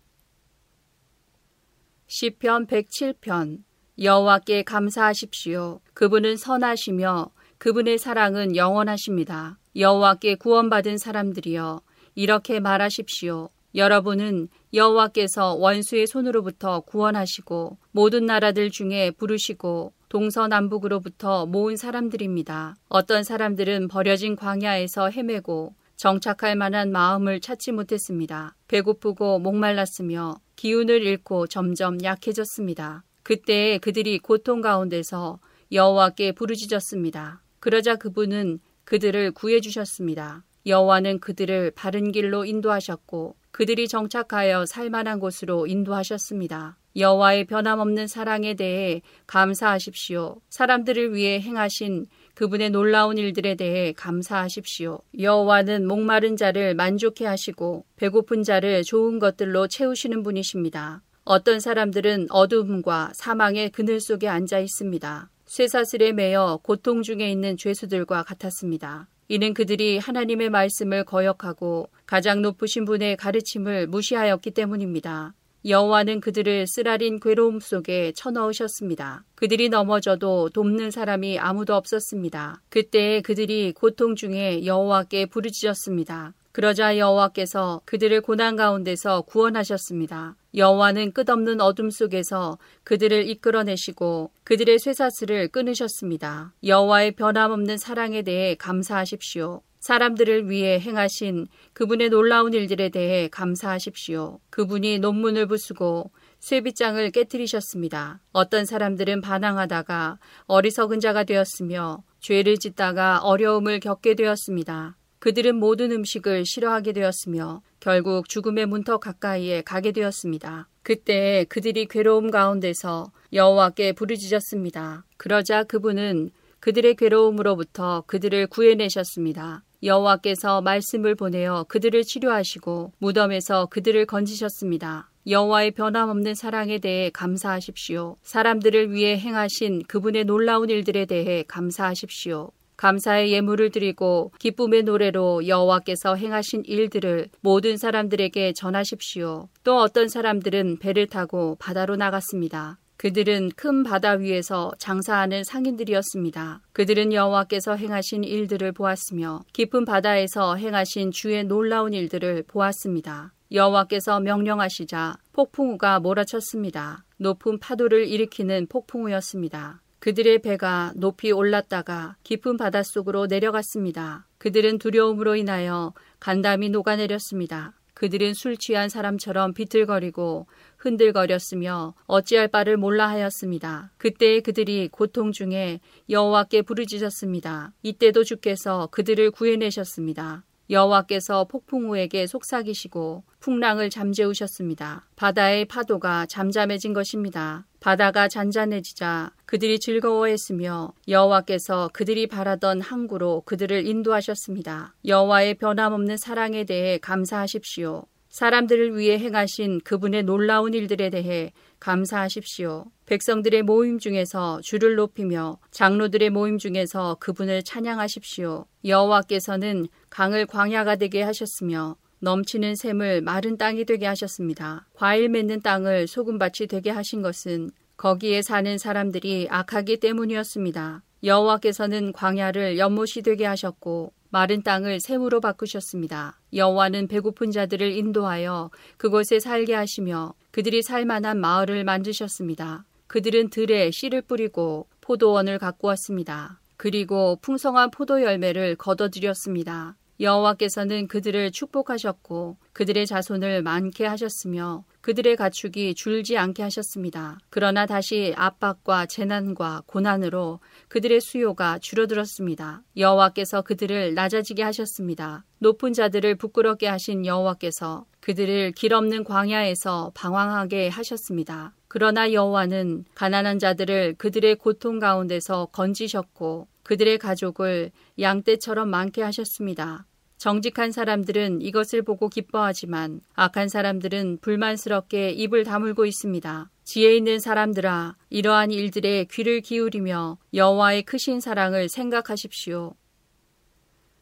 시편 2.08 2.67
107편 2.67 3.63
여호와께 3.99 4.63
감사하십시오. 4.63 5.82
그분은 5.93 6.38
선하시며 6.38 7.32
그분의 7.58 7.97
사랑은 7.97 8.56
영원하십니다. 8.56 9.58
여호와께 9.75 10.36
구원받은 10.36 10.97
사람들이여 10.97 11.81
이렇게 12.15 12.59
말하십시오. 12.59 13.49
여러분은 13.75 14.49
여호와께서 14.73 15.55
원수의 15.55 16.05
손으로부터 16.05 16.81
구원하시고 16.81 17.77
모든 17.91 18.27
나라들 18.27 18.69
중에 18.69 19.12
부르시고 19.12 19.93
동서남북으로부터 20.09 21.47
모은 21.47 21.75
사람들입니다. 21.75 22.75
어떤 22.88 23.23
사람들은 23.23 23.88
버려진 23.88 24.36
광야에서 24.36 25.09
헤매고 25.09 25.73
정착할 25.95 26.55
만한 26.55 26.91
마음을 26.91 27.39
찾지 27.39 27.71
못했습니다. 27.71 28.55
배고프고 28.67 29.39
목말랐으며 29.39 30.36
기운을 30.55 31.01
잃고 31.01 31.47
점점 31.47 31.97
약해졌습니다. 32.03 33.03
그때 33.23 33.79
그들이 33.79 34.19
고통 34.19 34.62
가운데서 34.62 35.39
여호와께 35.71 36.33
부르짖었습니다. 36.33 37.41
그러자 37.59 37.95
그분은 37.95 38.59
그들을 38.86 39.32
구해 39.32 39.60
주셨습니다. 39.60 40.43
여호와는 40.65 41.19
그들을 41.19 41.72
바른 41.72 42.12
길로 42.12 42.46
인도하셨고 42.46 43.36
그들이 43.52 43.88
정착하여 43.88 44.65
살만한 44.65 45.19
곳으로 45.19 45.67
인도하셨습니다. 45.67 46.78
여호와의 46.96 47.46
변함없는 47.46 48.08
사랑에 48.08 48.54
대해 48.54 49.02
감사하십시오. 49.26 50.41
사람들을 50.50 51.13
위해 51.15 51.39
행하신 51.39 52.06
그분의 52.36 52.69
놀라운 52.69 53.17
일들에 53.17 53.56
대해 53.56 53.93
감사하십시오. 53.93 55.00
여호와는 55.19 55.88
목마른 55.88 56.38
자를 56.38 56.76
만족해 56.76 57.26
하시고 57.26 57.86
배고픈 57.96 58.43
자를 58.43 58.84
좋은 58.84 59.19
것들로 59.19 59.67
채우시는 59.67 60.24
분이십니다. 60.24 61.02
어떤 61.26 61.60
사람들은 61.60 62.28
어둠과 62.30 63.12
사망의 63.13 63.72
그늘 63.72 64.00
속에 64.00 64.28
앉아 64.28 64.60
있습니다. 64.60 65.30
쇠사슬에 65.53 66.13
매여 66.13 66.61
고통 66.63 67.03
중에 67.03 67.29
있는 67.29 67.57
죄수들과 67.57 68.23
같았습니다. 68.23 69.07
이는 69.27 69.53
그들이 69.53 69.99
하나님의 69.99 70.49
말씀을 70.49 71.03
거역하고 71.03 71.89
가장 72.07 72.41
높으신 72.41 72.85
분의 72.85 73.17
가르침을 73.17 73.85
무시하였기 73.85 74.49
때문입니다. 74.49 75.35
여호와는 75.67 76.21
그들을 76.21 76.65
쓰라린 76.65 77.19
괴로움 77.19 77.59
속에 77.59 78.13
쳐넣으셨습니다. 78.13 79.25
그들이 79.35 79.69
넘어져도 79.69 80.49
돕는 80.49 80.89
사람이 80.89 81.37
아무도 81.37 81.75
없었습니다. 81.75 82.63
그때 82.69 83.21
그들이 83.21 83.73
고통 83.73 84.15
중에 84.15 84.65
여호와께 84.65 85.27
부르짖었습니다. 85.27 86.33
그러자 86.53 86.99
여호와께서 86.99 87.81
그들을 87.83 88.21
고난 88.21 88.55
가운데서 88.55 89.23
구원하셨습니다. 89.23 90.35
여호와는 90.55 91.11
끝없는 91.13 91.59
어둠 91.59 91.89
속에서 91.89 92.59
그들을 92.83 93.27
이끌어내시고 93.27 94.29
그들의 94.43 94.77
쇠사슬을 94.77 95.47
끊으셨습니다. 95.47 96.53
여호와의 96.63 97.13
변함없는 97.13 97.77
사랑에 97.77 98.21
대해 98.21 98.53
감사하십시오. 98.53 99.63
사람들을 99.79 100.49
위해 100.51 100.79
행하신 100.79 101.47
그분의 101.73 102.09
놀라운 102.09 102.53
일들에 102.53 102.89
대해 102.89 103.27
감사하십시오. 103.29 104.39
그분이 104.51 104.99
논문을 104.99 105.47
부수고 105.47 106.11
쇠빗장을 106.39 107.09
깨뜨리셨습니다. 107.09 108.21
어떤 108.31 108.65
사람들은 108.65 109.21
반항하다가 109.21 110.19
어리석은 110.45 110.99
자가 110.99 111.23
되었으며 111.23 112.03
죄를 112.19 112.59
짓다가 112.59 113.21
어려움을 113.23 113.79
겪게 113.79 114.13
되었습니다. 114.13 114.97
그들은 115.23 115.55
모든 115.55 115.93
음식을 115.93 116.43
싫어하게 116.45 116.91
되었으며 116.91 117.62
결국 117.79 118.27
죽음의 118.27 118.65
문턱 118.65 118.99
가까이에 118.99 119.62
가게 119.62 119.93
되었습니다. 119.93 120.67
그때 120.81 121.45
그들이 121.47 121.86
괴로움 121.86 122.29
가운데서 122.29 123.09
여호와께 123.31 123.93
부르짖었습니다. 123.93 125.05
그러자 125.15 125.63
그분은 125.63 126.31
그들의 126.59 126.95
괴로움으로부터 126.95 128.03
그들을 128.05 128.47
구해내셨습니다. 128.47 129.63
여호와께서 129.81 130.62
말씀을 130.62 131.15
보내어 131.15 131.67
그들을 131.69 132.03
치료하시고 132.03 132.91
무덤에서 132.97 133.67
그들을 133.67 134.05
건지셨습니다. 134.05 135.09
여호와의 135.25 135.71
변함없는 135.71 136.36
사랑에 136.36 136.79
대해 136.79 137.09
감사하십시오. 137.09 138.17
사람들을 138.23 138.91
위해 138.91 139.17
행하신 139.17 139.83
그분의 139.88 140.25
놀라운 140.25 140.69
일들에 140.69 141.05
대해 141.05 141.45
감사하십시오. 141.47 142.51
감사의 142.84 143.32
예물을 143.32 143.69
드리고 143.69 144.34
기쁨의 144.39 144.84
노래로 144.84 145.48
여호와께서 145.48 146.15
행하신 146.15 146.63
일들을 146.65 147.30
모든 147.39 147.78
사람들에게 147.78 148.52
전하십시오. 148.52 149.48
또 149.63 149.78
어떤 149.78 150.10
사람들은 150.10 150.80
배를 150.80 151.08
타고 151.08 151.56
바다로 151.62 151.96
나갔습니다. 151.96 152.80
그들은 152.98 153.52
큰 153.56 153.84
바다 153.84 154.12
위에서 154.12 154.74
장사하는 154.80 155.46
상인들이었습니다. 155.46 156.60
그들은 156.74 157.13
여호와께서 157.13 157.78
행하신 157.78 158.26
일들을 158.26 158.74
보았으며 158.74 159.43
깊은 159.54 159.86
바다에서 159.86 160.58
행하신 160.58 161.12
주의 161.12 161.41
놀라운 161.46 161.93
일들을 161.93 162.43
보았습니다. 162.50 163.32
여호와께서 163.54 164.19
명령하시자 164.19 165.15
폭풍우가 165.32 166.02
몰아쳤습니다. 166.02 167.06
높은 167.15 167.60
파도를 167.60 168.08
일으키는 168.08 168.67
폭풍우였습니다. 168.67 169.83
그들의 170.03 170.39
배가 170.39 170.91
높이 170.97 171.31
올랐다가 171.31 172.17
깊은 172.23 172.57
바닷속으로 172.57 173.27
내려갔습니다. 173.27 174.27
그들은 174.37 174.77
두려움으로 174.77 175.37
인하여 175.37 175.93
간담이 176.19 176.71
녹아내렸습니다. 176.71 177.71
그들은 177.93 178.33
술 178.33 178.57
취한 178.57 178.89
사람처럼 178.89 179.53
비틀거리고 179.53 180.47
흔들거렸으며 180.75 181.93
어찌할 182.05 182.49
바를 182.49 182.75
몰라 182.75 183.07
하였습니다. 183.07 183.93
그때 183.95 184.41
그들이 184.41 184.89
고통 184.91 185.31
중에 185.31 185.79
여호와께 186.09 186.63
부르짖었습니다. 186.63 187.71
이때도 187.83 188.25
주께서 188.25 188.89
그들을 188.91 189.31
구해내셨습니다. 189.31 190.43
여호와께서 190.69 191.45
폭풍우에게 191.45 192.28
속삭이시고 192.28 193.23
풍랑을 193.39 193.89
잠재우셨습니다. 193.89 195.08
바다의 195.15 195.65
파도가 195.65 196.26
잠잠해진 196.28 196.93
것입니다. 196.93 197.65
바다가 197.80 198.30
잔잔해지자 198.30 199.32
그들이 199.45 199.78
즐거워했으며 199.80 200.93
여호와께서 201.08 201.89
그들이 201.91 202.28
바라던 202.28 202.82
항구로 202.82 203.41
그들을 203.45 203.86
인도하셨습니다. 203.86 204.95
여호와의 205.06 205.56
변함없는 205.56 206.15
사랑에 206.15 206.63
대해 206.63 206.97
감사하십시오. 206.97 208.06
사람들을 208.34 208.98
위해 208.98 209.19
행하신 209.19 209.82
그분의 209.82 210.24
놀라운 210.24 210.74
일들에 210.74 211.12
대해 211.12 211.54
감사하십시오. 211.80 212.86
백성들의 213.06 213.62
모임 213.62 214.00
중에서 214.00 214.60
주를 214.62 214.96
높이며 214.96 215.60
장로들의 215.69 216.32
모임 216.32 216.58
중에서 216.58 217.17
그분을 217.19 217.62
찬양하십시오. 217.62 218.65
여호와께서는 218.86 219.86
강을 220.10 220.48
광야가 220.48 220.96
되게 220.96 221.22
하셨으며 221.22 221.96
넘치는 222.22 222.74
샘을 222.74 223.22
마른 223.22 223.56
땅이 223.56 223.86
되게 223.86 224.08
하셨습니다. 224.08 224.88
과일 224.96 225.30
맺는 225.30 225.62
땅을 225.62 226.08
소금밭이 226.08 226.67
되게 226.69 226.89
하신 226.89 227.22
것은 227.22 227.69
거기에 227.98 228.41
사는 228.41 228.80
사람들이 228.80 229.46
악하기 229.52 229.98
때문이었습니다. 229.98 231.04
여호와께서는 231.24 232.13
광야를 232.13 232.80
연못이 232.80 233.22
되게 233.22 233.46
하셨고 233.46 234.12
마른 234.34 234.63
땅을 234.63 235.00
샘으로 235.00 235.39
바꾸셨습니다. 235.41 236.39
여호와는 236.56 237.08
배고픈 237.08 237.52
자들을 237.52 237.91
인도하여 237.91 238.72
그곳에 238.98 239.39
살게 239.39 239.76
하시며 239.76 240.34
그들이 240.50 240.82
살만한 240.82 241.39
마을을 241.39 241.84
만드셨습니다. 241.84 242.84
그들은 243.06 243.52
들에 243.52 243.91
씨를 243.91 244.24
뿌리고 244.24 244.88
포도원을 245.02 245.60
가꾸었습니다. 245.60 246.60
그리고 246.78 247.38
풍성한 247.43 247.91
포도 247.91 248.24
열매를 248.24 248.76
거둬들였습니다. 248.76 249.98
여호와께서는 250.23 251.07
그들을 251.07 251.51
축복하셨고 251.51 252.57
그들의 252.71 253.05
자손을 253.05 253.62
많게 253.62 254.05
하셨으며 254.05 254.86
그들의 255.01 255.36
가축이 255.36 255.95
줄지 255.95 256.38
않게 256.38 256.63
하셨습니다. 256.63 257.38
그러나 257.49 257.86
다시 257.86 258.33
압박과 258.38 259.05
재난과 259.05 259.83
고난으로 259.86 260.62
그들의 260.88 261.19
수요가 261.19 261.77
줄어들었습니다. 261.77 262.83
여호와께서 262.95 263.63
그들을 263.63 264.13
낮아지게 264.13 264.63
하셨습니다. 264.63 265.43
높은 265.59 265.91
자들을 265.91 266.36
부끄럽게 266.36 266.88
하신 266.88 267.25
여호와께서 267.25 268.05
그들을 268.21 268.71
길 268.71 268.93
없는 268.93 269.25
광야에서 269.25 270.13
방황하게 270.15 270.88
하셨습니다. 270.88 271.75
그러나 271.89 272.31
여호와는 272.31 273.03
가난한 273.13 273.59
자들을 273.59 274.15
그들의 274.17 274.55
고통 274.55 274.99
가운데서 274.99 275.67
건지셨고 275.73 276.67
그들의 276.83 277.17
가족을 277.17 277.91
양떼처럼 278.19 278.89
많게 278.89 279.21
하셨습니다. 279.21 280.05
정직한 280.43 280.91
사람들은 280.91 281.62
이것을 281.62 282.01
보고 282.01 282.27
기뻐하지만 282.27 283.21
악한 283.34 283.69
사람들은 283.69 284.39
불만스럽게 284.41 285.29
입을 285.29 285.63
다물고 285.63 286.06
있습니다. 286.06 286.69
지혜 286.84 287.15
있는 287.15 287.39
사람들아 287.39 288.17
이러한 288.29 288.71
일들에 288.71 289.23
귀를 289.32 289.62
기울이며 289.62 290.38
여호와의 290.53 291.03
크신 291.03 291.39
사랑을 291.39 291.88
생각하십시오. 291.88 292.93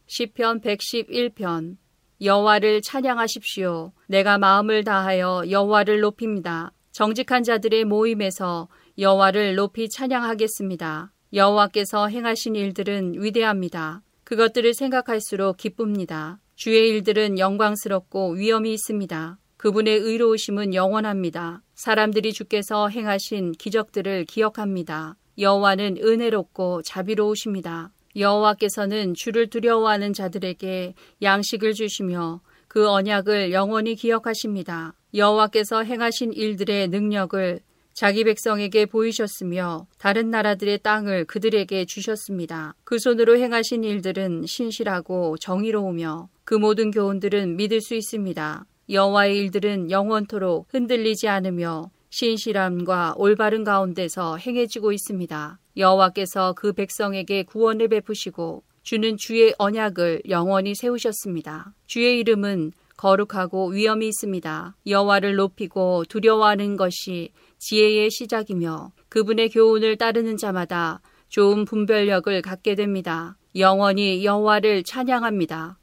시편 0.06 0.62
111편 0.62 1.78
여호와를 2.22 2.84
찬양하십시오. 2.84 3.92
내가 4.06 4.38
마음을 4.38 4.84
다하여 4.84 5.46
여호와를 5.50 6.02
높입니다. 6.02 6.72
정직한 6.92 7.42
자들의 7.42 7.86
모임에서 7.86 8.68
여호와를 9.00 9.56
높이 9.56 9.90
찬양하겠습니다. 9.90 11.12
여호와께서 11.34 12.10
행하신 12.10 12.56
일들은 12.56 13.16
위대합니다. 13.24 14.04
그것들을 14.32 14.74
생각할수록 14.74 15.58
기쁩니다. 15.58 16.40
주의 16.56 16.88
일들은 16.88 17.38
영광스럽고 17.38 18.36
위엄이 18.36 18.72
있습니다. 18.72 19.38
그분의 19.58 19.98
의로우심은 20.00 20.74
영원합니다. 20.74 21.62
사람들이 21.76 22.32
주께서 22.32 22.88
행하신 22.88 23.52
기적들을 23.52 24.24
기억합니다. 24.24 25.18
여호와는 25.38 25.98
은혜롭고 25.98 26.82
자비로우십니다. 26.84 27.92
여호와께서는 28.16 29.16
주를 29.16 29.50
두려워하는 29.50 30.14
자들에게 30.14 30.94
양식을 31.22 31.74
주시며 31.74 32.40
그 32.70 32.88
언약을 32.88 33.52
영원히 33.52 33.96
기억하십니다. 33.96 34.94
여호와께서 35.14 35.84
행하신 35.84 36.32
일들의 36.32 36.88
능력을 36.88 37.60
자기 37.94 38.24
백성에게 38.24 38.86
보이셨으며 38.86 39.88
다른 39.98 40.30
나라들의 40.30 40.80
땅을 40.80 41.26
그들에게 41.26 41.86
주셨습니다. 41.86 42.76
그 42.84 43.00
손으로 43.00 43.38
행하신 43.38 43.84
일들은 43.84 44.46
신실하고 44.46 45.38
정의로우며 45.38 46.30
그 46.44 46.56
모든 46.56 46.92
교훈들은 46.92 47.58
믿을 47.58 47.82
수 47.82 47.96
있습니다. 47.96 48.66
여호와의 48.90 49.38
일들은 49.38 49.92
영원토록 49.92 50.68
흔들리지 50.70 51.28
않으며 51.28 51.92
신실함과 52.10 53.16
올바른 53.18 53.64
가운데서 53.64 54.38
행해지고 54.38 54.92
있습니다. 54.92 55.60
여호와께서 55.78 56.54
그 56.54 56.74
백성에게 56.74 57.44
구원을 57.44 57.88
베푸시고 57.88 58.64
주는 58.84 59.16
주의 59.16 59.54
언약을 59.58 60.24
영원히 60.30 60.76
세우셨습니다. 60.76 61.74
주의 61.86 62.20
이름은 62.20 62.74
거룩하고 62.98 63.70
위엄이 63.70 64.08
있습니다. 64.08 64.76
여호와를 64.86 65.36
높이고 65.36 66.04
두려워하는 66.10 66.78
것이 66.78 67.32
지혜의 67.62 68.10
시작이며 68.10 68.92
그분의 69.08 69.50
교훈을 69.50 69.96
따르는 69.96 70.38
자마다 70.38 71.00
좋은 71.30 71.64
분별력을 71.64 72.42
갖게 72.42 72.74
됩니다. 72.74 73.38
영원히 73.56 74.26
여호와를 74.26 74.82
찬양합니다. 74.84 75.78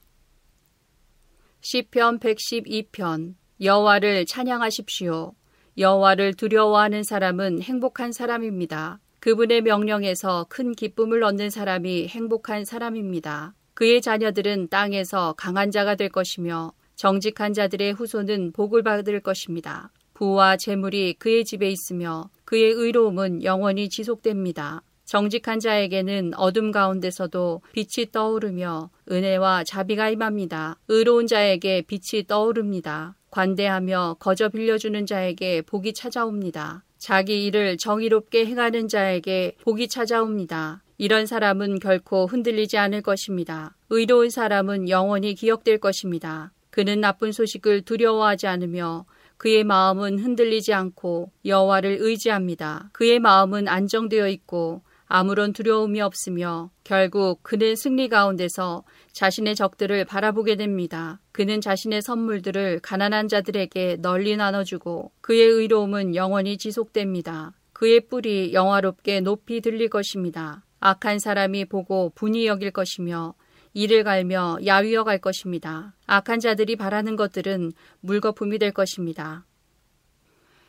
시편 1.60 2.18
112편 2.18 3.34
여호와를 3.62 4.26
찬양하십시오. 4.26 5.34
여호와를 5.78 6.34
두려워하는 6.34 7.04
사람은 7.04 7.62
행복한 7.62 8.10
사람입니다. 8.10 8.98
그분의 9.20 9.62
명령에서 9.62 10.46
큰 10.48 10.72
기쁨을 10.72 11.22
얻는 11.22 11.50
사람이 11.50 12.08
행복한 12.08 12.64
사람입니다. 12.64 13.54
그의 13.74 14.02
자녀들은 14.02 14.68
땅에서 14.68 15.34
강한 15.38 15.70
자가 15.70 15.94
될 15.94 16.08
것이며 16.08 16.72
정직한 16.96 17.52
자들의 17.52 17.92
후손은 17.92 18.50
복을 18.50 18.82
받을 18.82 19.20
것입니다. 19.20 19.92
부와 20.18 20.56
재물이 20.56 21.14
그의 21.20 21.44
집에 21.44 21.70
있으며 21.70 22.28
그의 22.44 22.72
의로움은 22.72 23.44
영원히 23.44 23.88
지속됩니다. 23.88 24.82
정직한 25.04 25.60
자에게는 25.60 26.32
어둠 26.34 26.72
가운데서도 26.72 27.62
빛이 27.72 28.10
떠오르며 28.10 28.90
은혜와 29.08 29.62
자비가 29.62 30.10
임합니다. 30.10 30.76
의로운 30.88 31.28
자에게 31.28 31.82
빛이 31.82 32.26
떠오릅니다. 32.26 33.14
관대하며 33.30 34.16
거저 34.18 34.48
빌려주는 34.48 35.06
자에게 35.06 35.62
복이 35.62 35.92
찾아옵니다. 35.92 36.82
자기 36.98 37.44
일을 37.46 37.76
정의롭게 37.76 38.44
행하는 38.44 38.88
자에게 38.88 39.54
복이 39.62 39.86
찾아옵니다. 39.86 40.82
이런 40.98 41.26
사람은 41.26 41.78
결코 41.78 42.26
흔들리지 42.26 42.76
않을 42.76 43.02
것입니다. 43.02 43.76
의로운 43.88 44.30
사람은 44.30 44.88
영원히 44.88 45.36
기억될 45.36 45.78
것입니다. 45.78 46.50
그는 46.70 47.00
나쁜 47.00 47.30
소식을 47.30 47.82
두려워하지 47.82 48.48
않으며 48.48 49.04
그의 49.38 49.64
마음은 49.64 50.18
흔들리지 50.18 50.74
않고 50.74 51.30
여호와를 51.44 51.98
의지합니다. 52.00 52.90
그의 52.92 53.20
마음은 53.20 53.68
안정되어 53.68 54.28
있고 54.28 54.82
아무런 55.06 55.54
두려움이 55.54 56.00
없으며 56.02 56.70
결국 56.84 57.42
그는 57.42 57.76
승리 57.76 58.08
가운데서 58.08 58.84
자신의 59.12 59.54
적들을 59.54 60.04
바라보게 60.04 60.56
됩니다. 60.56 61.20
그는 61.32 61.60
자신의 61.60 62.02
선물들을 62.02 62.80
가난한 62.80 63.28
자들에게 63.28 63.98
널리 64.00 64.36
나눠주고 64.36 65.12
그의 65.22 65.48
의로움은 65.48 66.14
영원히 66.14 66.58
지속됩니다. 66.58 67.54
그의 67.72 68.00
뿔이 68.08 68.52
영화롭게 68.52 69.20
높이 69.20 69.60
들릴 69.60 69.88
것입니다. 69.88 70.64
악한 70.80 71.20
사람이 71.20 71.64
보고 71.66 72.10
분이 72.14 72.46
여길 72.46 72.72
것이며 72.72 73.34
이를 73.78 74.02
갈며 74.02 74.58
야위어 74.66 75.04
갈 75.04 75.18
것입니다. 75.18 75.94
악한 76.08 76.40
자들이 76.40 76.74
바라는 76.74 77.14
것들은 77.14 77.70
물거품이 78.00 78.58
될 78.58 78.72
것입니다. 78.72 79.46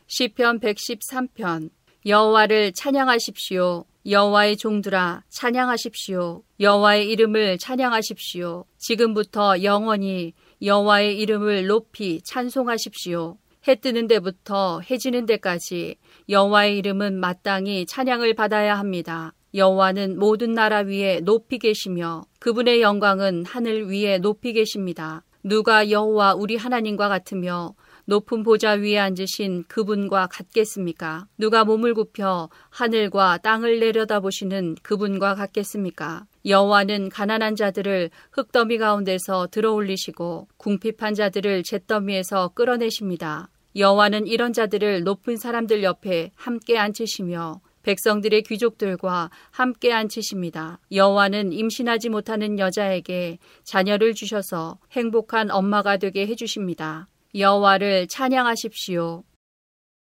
시편 0.05 0.59
113편 0.59 1.71
여호와를 2.05 2.73
찬양하십시오. 2.73 3.85
여호와의 4.05 4.57
종들아 4.57 5.23
찬양하십시오. 5.27 6.43
여호와의 6.59 7.09
이름을 7.09 7.57
찬양하십시오. 7.57 8.65
지금부터 8.77 9.63
영원히 9.63 10.33
여호와의 10.61 11.17
이름을 11.17 11.65
높이 11.65 12.21
찬송하십시오. 12.21 13.39
해 13.67 13.75
뜨는 13.75 14.05
데부터 14.05 14.81
해 14.81 14.99
지는 14.99 15.25
데까지 15.25 15.95
여호와의 16.29 16.77
이름은 16.77 17.19
마땅히 17.19 17.87
찬양을 17.87 18.35
받아야 18.35 18.77
합니다. 18.77 19.33
여호와는 19.53 20.19
모든 20.19 20.53
나라 20.53 20.79
위에 20.79 21.21
높이 21.21 21.57
계시며 21.57 22.23
그분의 22.39 22.81
영광은 22.81 23.45
하늘 23.45 23.89
위에 23.89 24.19
높이 24.19 24.53
계십니다. 24.53 25.23
누가 25.43 25.89
여호와 25.89 26.35
우리 26.35 26.55
하나님과 26.55 27.09
같으며 27.09 27.73
높은 28.05 28.43
보좌 28.43 28.71
위에 28.71 28.97
앉으신 28.97 29.65
그분과 29.67 30.27
같겠습니까? 30.27 31.27
누가 31.37 31.63
몸을 31.63 31.93
굽혀 31.93 32.49
하늘과 32.69 33.37
땅을 33.37 33.79
내려다보시는 33.79 34.75
그분과 34.83 35.35
같겠습니까? 35.35 36.25
여호와는 36.45 37.09
가난한 37.09 37.55
자들을 37.55 38.09
흙더미 38.31 38.79
가운데서 38.79 39.47
들어올리시고 39.51 40.47
궁핍한 40.57 41.13
자들을 41.13 41.63
잿더미에서 41.63 42.49
끌어내십니다. 42.49 43.49
여호와는 43.75 44.25
이런 44.25 44.53
자들을 44.53 45.03
높은 45.03 45.37
사람들 45.37 45.83
옆에 45.83 46.31
함께 46.35 46.77
앉히시며 46.77 47.61
백성들의 47.83 48.43
귀족들과 48.43 49.29
함께 49.51 49.93
앉히십니다. 49.93 50.79
여호와는 50.91 51.53
임신하지 51.53 52.09
못하는 52.09 52.59
여자에게 52.59 53.37
자녀를 53.63 54.13
주셔서 54.13 54.79
행복한 54.91 55.51
엄마가 55.51 55.97
되게 55.97 56.27
해주십니다. 56.27 57.07
여호와를 57.35 58.07
찬양하십시오. 58.07 59.23